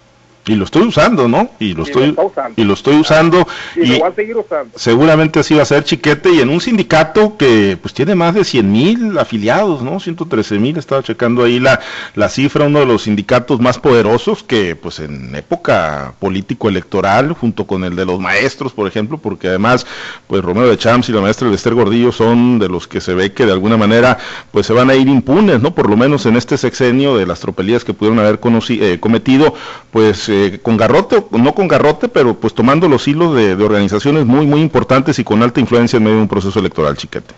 y 0.45 0.55
lo 0.55 0.65
estoy 0.65 0.83
usando, 0.83 1.27
¿no? 1.27 1.49
Y 1.59 1.73
lo 1.73 1.83
estoy 1.83 2.15
y 2.55 2.63
lo 2.63 2.73
estoy 2.73 2.97
usando 2.97 3.47
y, 3.75 3.97
lo 3.97 4.05
a 4.05 4.13
seguir 4.13 4.37
usando. 4.37 4.77
seguramente 4.77 5.39
así 5.39 5.55
va 5.55 5.61
a 5.61 5.65
ser 5.65 5.83
chiquete 5.83 6.31
y 6.31 6.41
en 6.41 6.49
un 6.49 6.59
sindicato 6.59 7.37
que 7.37 7.77
pues 7.81 7.93
tiene 7.93 8.13
más 8.15 8.35
de 8.35 8.43
100 8.43 8.71
mil 8.71 9.17
afiliados, 9.17 9.81
¿no? 9.81 9.99
113 9.99 10.59
mil, 10.59 10.77
estaba 10.77 11.01
checando 11.01 11.43
ahí 11.43 11.59
la, 11.59 11.79
la 12.15 12.29
cifra, 12.29 12.65
uno 12.65 12.79
de 12.79 12.85
los 12.85 13.03
sindicatos 13.03 13.59
más 13.59 13.79
poderosos 13.79 14.43
que 14.43 14.75
pues 14.75 14.99
en 14.99 15.33
época 15.35 16.13
político 16.19 16.67
electoral, 16.67 17.33
junto 17.33 17.65
con 17.65 17.83
el 17.83 17.95
de 17.95 18.05
los 18.05 18.19
maestros, 18.19 18.73
por 18.73 18.87
ejemplo, 18.87 19.17
porque 19.17 19.47
además 19.47 19.85
pues 20.27 20.43
Romero 20.43 20.69
de 20.69 20.77
Champs 20.77 21.09
y 21.09 21.13
la 21.13 21.21
maestra 21.21 21.49
Esther 21.53 21.73
Gordillo 21.73 22.11
son 22.11 22.59
de 22.59 22.67
los 22.67 22.87
que 22.87 23.01
se 23.01 23.13
ve 23.13 23.31
que 23.31 23.45
de 23.45 23.51
alguna 23.51 23.77
manera 23.77 24.17
pues 24.51 24.67
se 24.67 24.73
van 24.73 24.89
a 24.89 24.95
ir 24.95 25.07
impunes, 25.07 25.61
¿no? 25.61 25.73
Por 25.73 25.89
lo 25.89 25.97
menos 25.97 26.25
en 26.25 26.35
este 26.35 26.57
sexenio 26.57 27.17
de 27.17 27.25
las 27.25 27.39
tropelías 27.39 27.83
que 27.83 27.93
pudieron 27.93 28.19
haber 28.19 28.39
eh, 28.69 28.97
cometido, 28.99 29.53
pues 29.91 30.29
eh, 30.33 30.59
con 30.61 30.77
garrote, 30.77 31.23
no 31.29 31.53
con 31.53 31.67
garrote, 31.67 32.07
pero 32.07 32.33
pues 32.33 32.55
tomando 32.55 32.89
los 32.89 33.07
hilos 33.07 33.35
de, 33.35 33.53
organizaciones 33.53 34.25
muy, 34.25 34.47
muy 34.47 34.61
importantes 34.61 35.19
y 35.19 35.23
con 35.23 35.43
alta 35.43 35.59
influencia 35.59 35.97
en 35.97 36.03
medio 36.03 36.15
de 36.15 36.23
un 36.23 36.27
proceso 36.27 36.59
electoral, 36.59 36.97
chiquete. 36.97 37.35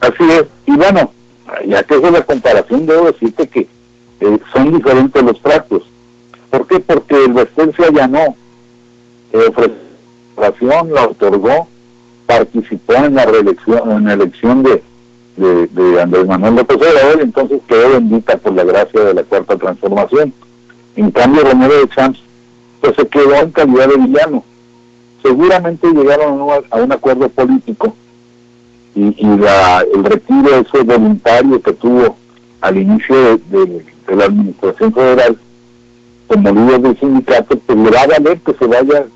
Así 0.00 0.24
es, 0.24 0.46
y 0.66 0.76
bueno, 0.76 1.12
ya 1.64 1.84
que 1.84 1.94
es 1.94 2.10
la 2.10 2.22
comparación, 2.22 2.86
debo 2.86 3.06
decirte 3.06 3.46
que 3.46 3.68
eh, 4.20 4.38
son 4.52 4.72
diferentes 4.72 5.22
los 5.22 5.40
tratos. 5.40 5.84
¿Por 6.50 6.66
qué? 6.66 6.80
Porque 6.80 7.24
el 7.24 7.32
Vestel 7.32 7.72
se 7.76 7.84
allanó, 7.84 8.34
ofreció 9.32 10.84
la 10.92 11.04
otorgó, 11.04 11.68
participó 12.26 12.94
en 12.94 13.14
la 13.14 13.26
reelección, 13.26 13.92
en 13.92 14.04
la 14.06 14.12
elección 14.14 14.64
de, 14.64 14.82
de, 15.36 16.02
Andrés 16.02 16.26
Manuel 16.26 16.56
López 16.56 16.78
Obrador, 16.78 17.20
entonces 17.20 17.60
quedó 17.68 17.90
bendita 17.90 18.36
por 18.38 18.54
la 18.54 18.64
gracia 18.64 19.04
de 19.04 19.14
la 19.14 19.22
cuarta 19.22 19.56
transformación. 19.56 20.34
En 20.96 21.10
cambio, 21.10 21.44
Romero 21.44 21.78
de 21.78 21.88
Champs 21.88 22.20
pues 22.80 22.94
se 22.96 23.06
quedó 23.06 23.34
en 23.34 23.50
calidad 23.50 23.88
de 23.88 23.96
villano. 23.96 24.44
Seguramente 25.22 25.88
llegaron 25.88 26.40
a 26.70 26.76
un 26.76 26.92
acuerdo 26.92 27.28
político 27.28 27.94
y, 28.94 29.14
el 29.18 30.04
retiro 30.04 30.56
ese 30.56 30.82
voluntario 30.82 31.60
que 31.60 31.72
tuvo 31.74 32.16
al 32.60 32.78
inicio 32.78 33.38
de, 33.50 33.84
la 34.08 34.24
administración 34.24 34.92
federal 34.94 35.38
como 36.28 36.50
líder 36.50 36.80
del 36.80 36.98
sindicato, 36.98 37.58
pues 37.58 37.78
le 37.78 37.90
va 37.90 38.00
a 38.00 38.06
valer 38.06 38.40
que 38.40 38.54
se 38.54 38.66
vaya 38.66 39.06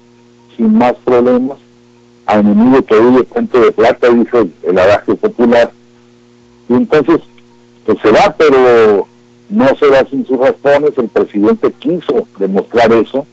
sin 0.57 0.77
más 0.77 0.95
problemas 1.05 1.59
a 2.27 2.38
enemigo 2.38 2.83
que 2.83 2.95
huye 2.95 3.25
puente 3.25 3.59
de 3.59 3.73
plata, 3.73 4.09
dice 4.11 4.38
el, 4.38 4.53
el 4.62 5.16
popular. 5.16 5.73
Y 6.69 6.75
entonces, 6.75 7.21
pues 7.85 7.99
se 8.01 8.11
va, 8.11 8.35
pero 8.37 9.09
no 9.51 9.69
se 9.77 9.87
va 9.89 10.05
sin 10.09 10.27
sus 10.27 10.39
razones, 10.39 10.93
el 10.97 11.09
presidente 11.09 11.73
quiso 11.79 12.27
demostrar 12.39 12.93
eso, 12.93 13.27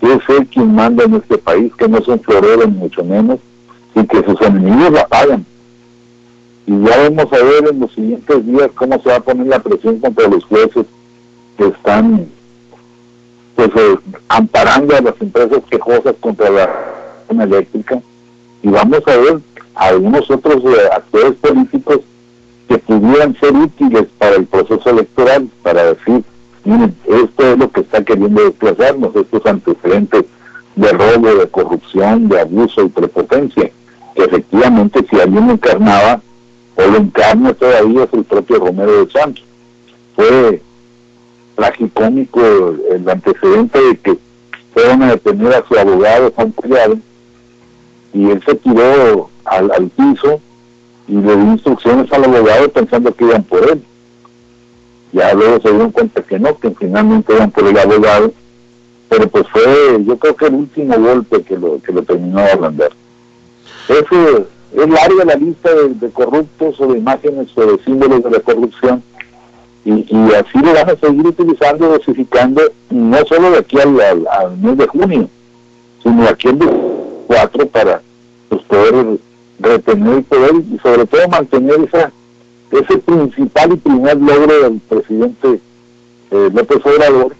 que 0.00 0.12
es 0.12 0.20
él 0.28 0.46
quien 0.46 0.74
manda 0.74 1.04
en 1.04 1.14
este 1.14 1.38
país, 1.38 1.72
que 1.76 1.88
no 1.88 2.00
son 2.02 2.20
floreros 2.20 2.68
ni 2.68 2.74
mucho 2.74 3.04
menos, 3.04 3.38
y 3.94 4.06
que 4.06 4.22
sus 4.24 4.40
enemigos 4.42 4.92
la 4.92 5.06
pagan. 5.06 5.44
Y 6.66 6.72
ya 6.84 7.08
vamos 7.08 7.32
a 7.32 7.42
ver 7.42 7.68
en 7.70 7.80
los 7.80 7.92
siguientes 7.92 8.46
días 8.46 8.70
cómo 8.74 9.00
se 9.02 9.08
va 9.08 9.16
a 9.16 9.20
poner 9.20 9.46
la 9.46 9.58
presión 9.58 9.98
contra 9.98 10.28
los 10.28 10.44
jueces 10.44 10.86
que 11.56 11.66
están 11.66 12.28
pues 13.56 13.70
eh, 13.74 13.98
amparando 14.28 14.94
a 14.94 15.00
las 15.00 15.14
empresas 15.20 15.62
quejosas 15.68 16.14
contra 16.20 16.48
la 16.48 17.44
eléctrica 17.44 18.00
y 18.62 18.68
vamos 18.68 19.02
a 19.06 19.16
ver 19.16 19.40
a 19.74 19.86
algunos 19.86 20.30
otros 20.30 20.62
eh, 20.64 20.88
actores 20.92 21.34
políticos 21.34 22.00
que 22.68 22.78
pudieran 22.78 23.34
ser 23.40 23.54
útiles 23.54 24.06
para 24.18 24.36
el 24.36 24.46
proceso 24.46 24.90
electoral, 24.90 25.48
para 25.62 25.94
decir, 25.94 26.22
esto 27.06 27.52
es 27.52 27.58
lo 27.58 27.70
que 27.72 27.80
está 27.80 28.04
queriendo 28.04 28.44
desplazarnos, 28.44 29.16
estos 29.16 29.46
antecedentes 29.46 30.24
de 30.76 30.92
robo, 30.92 31.34
de 31.34 31.48
corrupción, 31.48 32.28
de 32.28 32.40
abuso 32.40 32.84
y 32.84 32.88
prepotencia, 32.90 33.70
efectivamente 34.14 35.04
si 35.08 35.18
alguien 35.18 35.50
encarnaba 35.50 36.20
o 36.76 36.82
lo 36.86 36.98
encarna 36.98 37.54
todavía 37.54 38.04
es 38.04 38.12
el 38.12 38.24
propio 38.24 38.58
Romero 38.58 39.04
de 39.04 39.10
Santos. 39.10 39.44
Fue 40.14 40.62
tragicómico 41.56 42.40
el 42.90 43.08
antecedente 43.08 43.80
de 43.82 43.96
que 43.96 44.18
fueron 44.74 45.02
a 45.02 45.10
detener 45.12 45.54
a 45.54 45.64
su 45.66 45.76
abogado 45.76 46.32
Juan 46.36 46.52
Collado 46.52 46.98
y 48.12 48.30
él 48.30 48.42
se 48.44 48.54
tiró 48.56 49.30
al 49.44 49.90
piso 49.96 50.40
y 51.08 51.14
le 51.14 51.36
di 51.36 51.42
instrucciones 51.42 52.12
al 52.12 52.24
abogado 52.24 52.68
pensando 52.68 53.14
que 53.14 53.24
iban 53.24 53.42
por 53.42 53.68
él. 53.70 53.82
Ya 55.12 55.32
luego 55.32 55.60
se 55.60 55.70
dieron 55.70 55.90
cuenta 55.90 56.22
que 56.22 56.38
no, 56.38 56.58
que 56.58 56.70
finalmente 56.70 57.32
iban 57.32 57.50
por 57.50 57.66
el 57.66 57.78
abogado, 57.78 58.32
pero 59.08 59.26
pues 59.28 59.46
fue, 59.48 60.04
yo 60.04 60.18
creo 60.18 60.36
que 60.36 60.46
el 60.46 60.54
último 60.54 60.98
golpe 60.98 61.42
que 61.42 61.56
lo, 61.56 61.80
que 61.80 61.92
lo 61.92 62.02
terminó 62.02 62.40
de 62.42 62.50
andar. 62.50 62.90
Eso 63.88 64.46
es 64.74 64.88
larga 64.88 65.24
la 65.24 65.34
lista 65.36 65.70
de, 65.72 66.10
corruptos 66.10 66.78
o 66.78 66.92
de 66.92 66.98
imágenes 66.98 67.48
o 67.56 67.60
de 67.62 67.82
símbolos 67.84 68.22
de 68.22 68.30
la 68.30 68.40
corrupción 68.40 69.02
y, 69.86 70.04
y, 70.14 70.34
así 70.34 70.58
lo 70.58 70.74
van 70.74 70.90
a 70.90 70.96
seguir 70.96 71.26
utilizando, 71.26 71.88
dosificando, 71.88 72.60
no 72.90 73.16
solo 73.24 73.52
de 73.52 73.58
aquí 73.58 73.78
al, 73.80 73.98
al, 74.00 74.58
mes 74.58 74.76
de 74.76 74.86
junio, 74.86 75.30
sino 76.02 76.28
aquí 76.28 76.48
al 76.48 76.58
4 77.26 77.66
para 77.68 78.02
pues, 78.50 78.62
poder 78.64 79.18
retener 79.58 80.18
el 80.18 80.24
poder 80.24 80.52
y 80.72 80.78
sobre 80.78 81.06
todo 81.06 81.28
mantener 81.28 81.80
esa 81.80 82.12
ese 82.70 82.98
principal 82.98 83.72
y 83.72 83.76
primer 83.76 84.16
logro 84.18 84.62
del 84.62 84.80
presidente 84.80 85.60
eh, 86.30 86.50
López 86.52 86.84
Obrador 86.84 87.34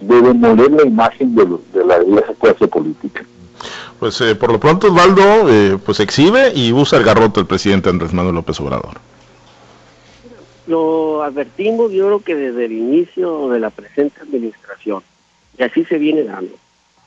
de 0.00 0.20
demoler 0.20 0.70
la 0.72 0.82
imagen 0.84 1.34
de, 1.34 1.44
de 1.72 1.84
la, 1.84 1.96
esa 1.96 2.34
clase 2.34 2.68
política. 2.68 3.24
Pues 3.98 4.20
eh, 4.20 4.34
por 4.34 4.52
lo 4.52 4.60
pronto 4.60 4.88
Osvaldo 4.88 5.48
eh, 5.48 5.78
pues 5.84 6.00
exhibe 6.00 6.52
y 6.54 6.72
usa 6.72 6.98
el 6.98 7.04
garrote 7.04 7.40
el 7.40 7.46
presidente 7.46 7.88
Andrés 7.88 8.12
Manuel 8.12 8.34
López 8.34 8.60
Obrador. 8.60 8.98
Lo 10.66 11.22
advertimos 11.22 11.92
yo 11.92 12.06
creo 12.06 12.20
que 12.20 12.34
desde 12.34 12.66
el 12.66 12.72
inicio 12.72 13.48
de 13.48 13.60
la 13.60 13.70
presente 13.70 14.20
administración 14.20 15.02
y 15.58 15.62
así 15.62 15.84
se 15.84 15.96
viene 15.96 16.24
dando. 16.24 16.52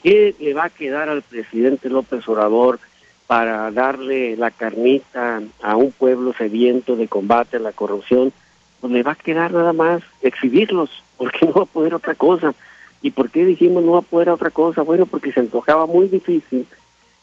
¿Qué 0.01 0.33
le 0.39 0.53
va 0.53 0.65
a 0.65 0.69
quedar 0.69 1.09
al 1.09 1.21
presidente 1.21 1.89
López 1.89 2.27
Obrador 2.27 2.79
para 3.29 3.69
darle 3.69 4.35
la 4.37 4.49
carnita 4.49 5.39
a 5.61 5.75
un 5.75 5.91
pueblo 5.91 6.33
sediento 6.33 6.95
de 6.95 7.07
combate 7.07 7.57
a 7.57 7.59
la 7.59 7.73
corrupción, 7.73 8.33
pues 8.81 8.91
le 8.91 9.03
va 9.03 9.11
a 9.11 9.15
quedar 9.15 9.53
nada 9.53 9.71
más 9.71 10.01
exhibirlos, 10.23 10.89
porque 11.15 11.37
no 11.45 11.53
va 11.53 11.61
a 11.61 11.65
poder 11.65 11.93
otra 11.93 12.15
cosa. 12.15 12.55
¿Y 13.03 13.11
por 13.11 13.29
qué 13.29 13.45
dijimos 13.45 13.83
no 13.83 13.91
va 13.91 13.99
a 13.99 14.01
poder 14.01 14.31
otra 14.31 14.49
cosa? 14.49 14.81
Bueno, 14.81 15.05
porque 15.05 15.31
se 15.31 15.41
antojaba 15.41 15.85
muy 15.85 16.07
difícil 16.07 16.65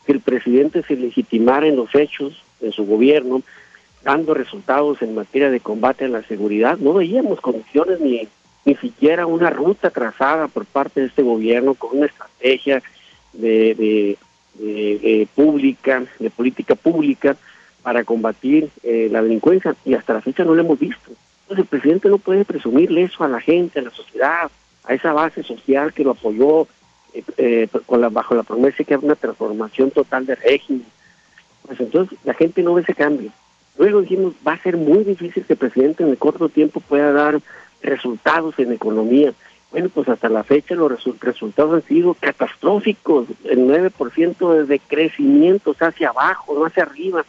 que 0.07 0.13
el 0.13 0.21
presidente 0.21 0.85
se 0.85 0.95
legitimara 0.95 1.67
en 1.67 1.75
los 1.75 1.93
hechos 1.93 2.41
de 2.61 2.71
su 2.71 2.87
gobierno, 2.87 3.43
dando 4.05 4.33
resultados 4.33 5.03
en 5.03 5.17
materia 5.17 5.51
de 5.51 5.59
combate 5.59 6.05
a 6.05 6.09
la 6.09 6.23
seguridad. 6.23 6.79
No 6.79 6.93
veíamos 6.93 7.41
condiciones 7.41 7.99
ni, 7.99 8.29
ni 8.65 8.77
siquiera 8.77 9.27
una 9.27 9.51
ruta 9.51 9.91
trazada 9.91 10.47
por 10.47 10.67
parte 10.67 11.01
de 11.01 11.07
este 11.07 11.25
gobierno 11.25 11.75
con 11.75 11.99
una 11.99 12.07
estrategia 12.07 12.81
de, 13.33 13.75
de, 13.75 14.19
pública, 15.35 16.05
de 16.19 16.31
política 16.31 16.75
pública 16.75 17.37
para 17.87 18.03
combatir 18.03 18.69
eh, 18.83 19.09
la 19.13 19.23
delincuencia 19.23 19.77
y 19.85 19.95
hasta 19.95 20.15
la 20.15 20.21
fecha 20.21 20.43
no 20.43 20.57
lo 20.57 20.61
hemos 20.61 20.77
visto. 20.77 21.13
Entonces 21.43 21.63
el 21.63 21.67
presidente 21.67 22.09
no 22.09 22.19
puede 22.19 22.45
presumirle 22.45 23.05
eso 23.05 23.23
a 23.23 23.29
la 23.29 23.41
gente, 23.41 23.79
a 23.79 23.83
la 23.83 23.91
sociedad, 23.91 24.51
a 24.83 24.93
esa 24.93 25.13
base 25.13 25.45
social 25.45 25.93
que 25.93 26.03
lo 26.03 26.11
apoyó 26.11 26.63
eh, 27.15 27.23
eh, 27.37 27.69
con 27.87 28.01
la, 28.01 28.09
bajo 28.09 28.35
la 28.35 28.43
promesa 28.43 28.83
que 28.83 28.93
había 28.93 29.07
una 29.07 29.15
transformación 29.15 29.93
total 29.93 30.27
de 30.27 30.35
régimen. 30.35 30.85
Pues 31.65 31.79
entonces 31.79 32.19
la 32.25 32.35
gente 32.35 32.61
no 32.65 32.75
ve 32.75 32.83
ese 32.83 32.93
cambio. 32.93 33.31
Luego 33.79 34.01
dijimos, 34.01 34.35
va 34.45 34.55
a 34.55 34.63
ser 34.65 34.77
muy 34.77 35.05
difícil 35.05 35.45
que 35.45 35.53
el 35.53 35.59
presidente 35.61 36.03
en 36.03 36.09
el 36.09 36.19
corto 36.19 36.49
tiempo 36.49 36.81
pueda 36.81 37.13
dar 37.13 37.39
resultados 37.83 38.59
en 38.59 38.73
economía. 38.73 39.33
Bueno, 39.77 39.91
pues 39.91 40.09
hasta 40.09 40.31
la 40.31 40.43
fecha 40.43 40.75
los 40.75 40.91
resultados 41.21 41.75
han 41.75 41.87
sido 41.87 42.15
catastróficos. 42.15 43.27
El 43.45 43.67
9% 43.69 44.65
de 44.65 44.79
crecimiento, 44.79 45.77
hacia 45.79 46.09
abajo, 46.09 46.55
no 46.55 46.65
hacia 46.65 46.85
arriba, 46.85 47.27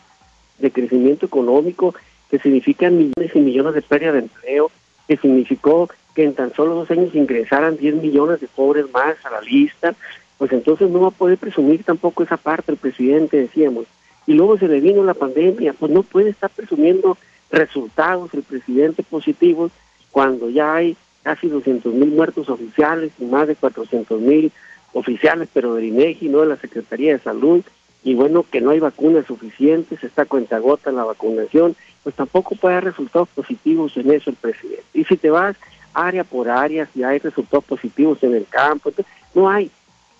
de 0.57 0.71
crecimiento 0.71 1.25
económico 1.25 1.93
que 2.31 2.39
significan 2.39 2.97
millones 2.97 3.35
y 3.35 3.39
millones 3.39 3.73
de 3.73 3.81
pérdida 3.81 4.13
de 4.13 4.19
empleo, 4.19 4.71
que 5.09 5.17
significó 5.17 5.89
que 6.15 6.23
en 6.23 6.35
tan 6.35 6.53
solo 6.53 6.75
dos 6.75 6.89
años 6.89 7.13
ingresaran 7.13 7.75
10 7.75 7.95
millones 7.95 8.39
de 8.39 8.47
pobres 8.47 8.85
más 8.93 9.17
a 9.25 9.29
la 9.29 9.41
lista, 9.41 9.93
pues 10.37 10.53
entonces 10.53 10.89
no 10.89 11.01
va 11.01 11.09
a 11.09 11.11
poder 11.11 11.37
presumir 11.37 11.83
tampoco 11.83 12.23
esa 12.23 12.37
parte 12.37 12.71
el 12.71 12.77
presidente, 12.77 13.35
decíamos. 13.35 13.87
Y 14.25 14.35
luego 14.35 14.57
se 14.57 14.69
le 14.69 14.79
vino 14.79 15.03
la 15.03 15.15
pandemia, 15.15 15.73
pues 15.73 15.91
no 15.91 16.01
puede 16.01 16.29
estar 16.29 16.49
presumiendo 16.49 17.17
resultados 17.51 18.33
el 18.33 18.43
presidente 18.43 19.03
positivos 19.03 19.73
cuando 20.11 20.49
ya 20.49 20.75
hay 20.75 20.95
casi 21.27 21.49
200 21.49 21.93
mil 21.93 22.11
muertos 22.11 22.47
oficiales 22.47 23.11
y 23.19 23.25
más 23.25 23.49
de 23.49 23.55
400 23.57 24.21
mil 24.21 24.49
oficiales, 24.93 25.49
pero 25.53 25.73
del 25.75 25.83
INEGI, 25.83 26.29
no 26.29 26.39
de 26.39 26.47
la 26.47 26.55
Secretaría 26.55 27.11
de 27.11 27.19
Salud, 27.19 27.63
y 28.01 28.13
bueno, 28.15 28.45
que 28.49 28.61
no 28.61 28.69
hay 28.69 28.79
vacunas 28.79 29.25
suficientes, 29.25 30.01
está 30.01 30.23
cuenta 30.23 30.59
gota 30.59 30.89
la 30.89 31.03
vacunación, 31.03 31.75
pues 32.03 32.15
tampoco 32.15 32.55
puede 32.55 32.75
haber 32.75 32.91
resultados 32.91 33.27
positivos 33.27 33.97
en 33.97 34.09
eso 34.09 34.29
el 34.29 34.37
presidente. 34.37 34.85
Y 34.93 35.03
si 35.03 35.17
te 35.17 35.29
vas 35.29 35.57
área 35.93 36.23
por 36.23 36.47
área, 36.47 36.87
si 36.93 37.03
hay 37.03 37.19
resultados 37.19 37.65
positivos 37.65 38.23
en 38.23 38.33
el 38.33 38.45
campo, 38.47 38.93
no 39.35 39.49
hay. 39.49 39.69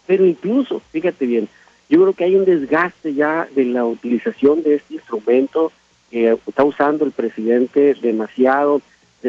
Pero 0.08 0.26
incluso, 0.26 0.82
fíjate 0.92 1.26
bien, 1.26 1.48
yo 1.90 2.02
creo 2.02 2.12
que 2.12 2.26
hay 2.26 2.36
un 2.36 2.44
desgaste 2.44 3.14
ya 3.14 3.48
de 3.56 3.64
la 3.64 3.86
utilización 3.86 4.62
de 4.62 4.76
este 4.76 4.96
instrumento 4.96 5.72
que 6.12 6.38
está 6.46 6.66
usando 6.66 7.06
el 7.06 7.12
presidente 7.14 7.96
demasiado, 8.02 8.82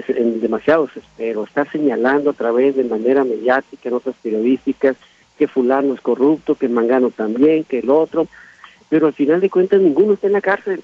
demasiado 0.06 0.88
pero 1.16 1.44
está 1.44 1.64
señalando 1.70 2.30
a 2.30 2.34
través 2.34 2.76
de 2.76 2.84
manera 2.84 3.24
mediática, 3.24 3.88
en 3.88 3.94
otras 3.94 4.16
periodísticas, 4.22 4.96
que 5.38 5.48
fulano 5.48 5.94
es 5.94 6.00
corrupto, 6.00 6.54
que 6.54 6.68
Mangano 6.68 7.10
también, 7.10 7.64
que 7.64 7.78
el 7.78 7.90
otro, 7.90 8.26
pero 8.88 9.06
al 9.06 9.12
final 9.12 9.40
de 9.40 9.50
cuentas 9.50 9.80
ninguno 9.80 10.14
está 10.14 10.26
en 10.26 10.32
la 10.32 10.40
cárcel. 10.40 10.82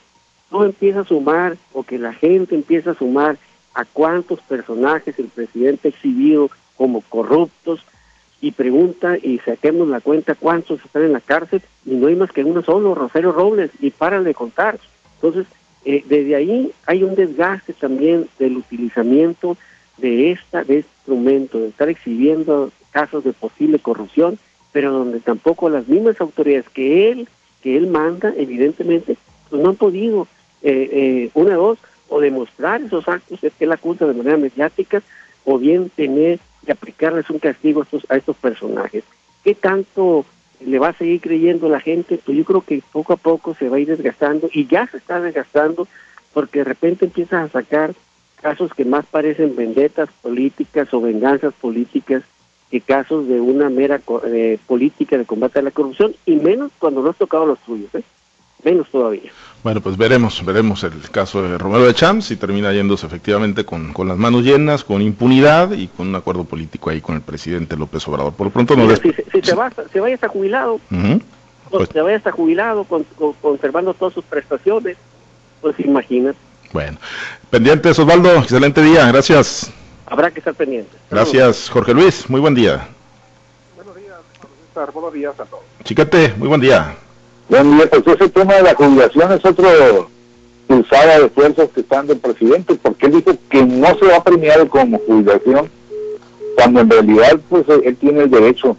No 0.50 0.64
empieza 0.64 1.00
a 1.00 1.04
sumar, 1.04 1.56
o 1.72 1.82
que 1.82 1.98
la 1.98 2.12
gente 2.12 2.54
empieza 2.54 2.92
a 2.92 2.94
sumar 2.94 3.36
a 3.74 3.84
cuántos 3.84 4.40
personajes 4.40 5.18
el 5.18 5.26
presidente 5.26 5.88
ha 5.88 5.90
exhibido 5.90 6.50
como 6.76 7.00
corruptos 7.00 7.80
y 8.40 8.52
pregunta 8.52 9.16
y 9.20 9.38
saquemos 9.38 9.88
la 9.88 10.00
cuenta 10.00 10.34
cuántos 10.34 10.84
están 10.84 11.02
en 11.02 11.12
la 11.12 11.20
cárcel 11.20 11.62
y 11.84 11.94
no 11.94 12.06
hay 12.06 12.14
más 12.14 12.30
que 12.30 12.44
uno 12.44 12.62
solo, 12.62 12.94
Rosario 12.94 13.32
Robles, 13.32 13.70
y 13.80 13.90
para 13.90 14.22
de 14.22 14.34
contar. 14.34 14.78
Entonces, 15.16 15.46
eh, 15.84 16.04
desde 16.06 16.36
ahí 16.36 16.72
hay 16.86 17.02
un 17.02 17.14
desgaste 17.14 17.72
también 17.74 18.28
del 18.38 18.56
utilizamiento 18.56 19.56
de 19.98 20.32
esta 20.32 20.64
de 20.64 20.78
este 20.78 20.90
instrumento, 20.98 21.58
de 21.60 21.68
estar 21.68 21.88
exhibiendo 21.88 22.70
casos 22.90 23.24
de 23.24 23.32
posible 23.32 23.78
corrupción, 23.78 24.38
pero 24.72 24.92
donde 24.92 25.20
tampoco 25.20 25.68
las 25.68 25.86
mismas 25.88 26.20
autoridades 26.20 26.68
que 26.70 27.10
él 27.10 27.28
que 27.64 27.78
él 27.78 27.86
manda, 27.86 28.32
evidentemente, 28.36 29.16
pues 29.48 29.62
no 29.62 29.70
han 29.70 29.76
podido, 29.76 30.28
eh, 30.62 30.88
eh, 30.92 31.30
una 31.32 31.54
dos, 31.54 31.78
o 32.10 32.20
demostrar 32.20 32.82
esos 32.82 33.08
actos, 33.08 33.42
es 33.42 33.54
que 33.54 33.64
la 33.64 33.76
acusa 33.76 34.06
de 34.06 34.12
manera 34.12 34.36
mediática, 34.36 35.02
o 35.46 35.58
bien 35.58 35.88
tener 35.88 36.38
que 36.66 36.72
aplicarles 36.72 37.30
un 37.30 37.38
castigo 37.38 37.80
a 37.80 37.84
estos, 37.84 38.06
a 38.10 38.16
estos 38.16 38.36
personajes. 38.36 39.02
¿Qué 39.42 39.54
tanto 39.54 40.26
le 40.60 40.78
va 40.78 40.88
a 40.88 40.98
seguir 40.98 41.20
creyendo 41.20 41.68
la 41.68 41.80
gente? 41.80 42.18
Pues 42.24 42.36
yo 42.36 42.44
creo 42.44 42.60
que 42.62 42.82
poco 42.92 43.12
a 43.12 43.16
poco 43.16 43.54
se 43.54 43.68
va 43.68 43.76
a 43.76 43.80
ir 43.80 43.88
desgastando, 43.88 44.48
y 44.52 44.66
ya 44.66 44.86
se 44.86 44.98
está 44.98 45.20
desgastando, 45.20 45.88
porque 46.32 46.60
de 46.60 46.64
repente 46.64 47.04
empiezan 47.04 47.44
a 47.44 47.48
sacar 47.48 47.94
casos 48.40 48.74
que 48.74 48.84
más 48.84 49.06
parecen 49.06 49.56
vendetas 49.56 50.08
políticas 50.22 50.92
o 50.92 51.00
venganzas 51.00 51.54
políticas 51.54 52.22
casos 52.80 53.28
de 53.28 53.40
una 53.40 53.70
mera 53.70 54.00
eh, 54.26 54.58
política 54.66 55.18
de 55.18 55.24
combate 55.24 55.58
a 55.58 55.62
la 55.62 55.70
corrupción, 55.70 56.14
y 56.26 56.36
menos 56.36 56.72
cuando 56.78 57.02
no 57.02 57.10
has 57.10 57.16
tocado 57.16 57.46
los 57.46 57.58
tuyos, 57.60 57.94
¿eh? 57.94 58.02
Menos 58.64 58.88
todavía. 58.90 59.30
Bueno, 59.62 59.80
pues 59.80 59.96
veremos, 59.96 60.44
veremos 60.44 60.84
el 60.84 60.92
caso 61.10 61.42
de 61.42 61.56
Romero 61.56 61.86
de 61.86 61.94
Champs 61.94 62.26
si 62.26 62.36
termina 62.36 62.72
yéndose 62.72 63.06
efectivamente 63.06 63.64
con, 63.64 63.92
con, 63.92 64.08
las 64.08 64.18
manos 64.18 64.42
llenas, 64.42 64.84
con 64.84 65.00
impunidad 65.00 65.72
y 65.72 65.88
con 65.88 66.08
un 66.08 66.14
acuerdo 66.14 66.44
político 66.44 66.90
ahí 66.90 67.00
con 67.00 67.16
el 67.16 67.22
presidente 67.22 67.76
López 67.76 68.06
Obrador. 68.08 68.34
Por 68.34 68.48
lo 68.48 68.52
pronto 68.52 68.76
no... 68.76 68.94
Si, 68.96 69.12
si, 69.32 69.42
se, 69.42 69.54
va, 69.54 69.70
se 69.92 70.00
vaya 70.00 70.16
hasta 70.16 70.28
jubilado, 70.28 70.80
pues, 71.70 71.88
se 71.90 72.00
vaya 72.00 72.16
hasta 72.16 72.30
jubilado 72.30 72.84
con, 72.84 73.06
conservando 73.40 73.94
todas 73.94 74.12
sus 74.12 74.24
prestaciones, 74.24 74.98
pues 75.62 75.78
imagínate. 75.80 76.38
Bueno, 76.72 76.98
pendientes 77.50 77.98
Osvaldo, 77.98 78.34
excelente 78.36 78.82
día, 78.82 79.06
gracias 79.08 79.72
habrá 80.06 80.30
que 80.30 80.40
estar 80.40 80.54
pendientes. 80.54 80.94
Gracias, 81.10 81.68
Jorge 81.68 81.92
Luis. 81.94 82.28
Muy 82.28 82.40
buen 82.40 82.54
día. 82.54 82.88
Buenos 83.76 83.96
días. 83.96 84.18
Buenos 84.92 85.12
días 85.12 85.40
a 85.40 85.44
todos. 85.44 85.64
Chiquete, 85.84 86.34
muy 86.36 86.48
buen 86.48 86.60
día. 86.60 86.94
Buen 87.48 87.76
día, 87.76 87.88
pues 87.90 88.02
ese 88.06 88.28
tema 88.30 88.54
de 88.54 88.62
la 88.62 88.74
jubilación 88.74 89.32
es 89.32 89.44
otro 89.44 90.08
pulsada 90.66 91.18
de 91.20 91.28
fuerzas 91.28 91.68
que 91.74 91.80
están 91.80 92.06
del 92.06 92.18
presidente, 92.18 92.74
porque 92.80 93.06
él 93.06 93.12
dijo 93.12 93.36
que 93.50 93.64
no 93.64 93.86
se 93.98 94.06
va 94.06 94.16
a 94.16 94.24
premiar 94.24 94.66
como 94.68 94.98
jubilación, 95.00 95.70
cuando 96.56 96.80
en 96.80 96.90
realidad 96.90 97.38
pues 97.48 97.64
él 97.84 97.96
tiene 97.96 98.22
el 98.22 98.30
derecho 98.30 98.76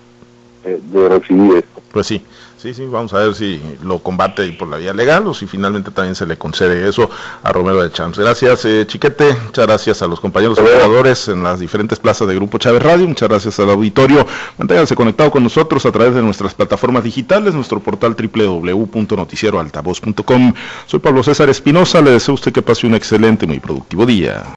eh, 0.64 0.80
de 0.92 1.10
recibir 1.10 1.58
esto. 1.58 1.82
Pues 1.92 2.08
sí. 2.08 2.22
Sí, 2.66 2.74
sí, 2.74 2.86
vamos 2.88 3.14
a 3.14 3.20
ver 3.20 3.36
si 3.36 3.62
lo 3.84 4.00
combate 4.00 4.52
por 4.54 4.68
la 4.68 4.78
vía 4.78 4.92
legal 4.92 5.28
o 5.28 5.36
si 5.36 5.46
finalmente 5.46 5.92
también 5.92 6.16
se 6.16 6.26
le 6.26 6.36
concede 6.36 6.90
eso 6.90 7.12
a 7.44 7.52
Romero 7.52 7.84
de 7.84 7.92
Champs. 7.92 8.18
Gracias, 8.18 8.66
eh, 8.66 8.86
Chiquete. 8.88 9.38
Muchas 9.46 9.68
gracias 9.68 10.02
a 10.02 10.08
los 10.08 10.20
compañeros 10.20 10.58
operadores 10.58 11.28
en 11.28 11.44
las 11.44 11.60
diferentes 11.60 12.00
plazas 12.00 12.28
de 12.28 12.34
Grupo 12.34 12.58
Chávez 12.58 12.82
Radio. 12.82 13.08
Muchas 13.08 13.30
gracias 13.30 13.60
al 13.60 13.70
auditorio. 13.70 14.26
Manténganse 14.58 14.96
conectado 14.96 15.30
con 15.30 15.44
nosotros 15.44 15.86
a 15.86 15.92
través 15.92 16.16
de 16.16 16.24
nuestras 16.24 16.56
plataformas 16.56 17.04
digitales, 17.04 17.54
nuestro 17.54 17.82
portal 17.82 18.16
www.noticieroaltavoz.com. 18.16 20.54
Soy 20.88 21.00
Pablo 21.00 21.22
César 21.22 21.52
Espinosa. 21.52 22.02
Le 22.02 22.10
deseo 22.10 22.32
a 22.32 22.36
usted 22.36 22.52
que 22.52 22.64
pase 22.64 22.88
un 22.88 22.96
excelente, 22.96 23.46
muy 23.46 23.60
productivo 23.60 24.08
día. 24.08 24.44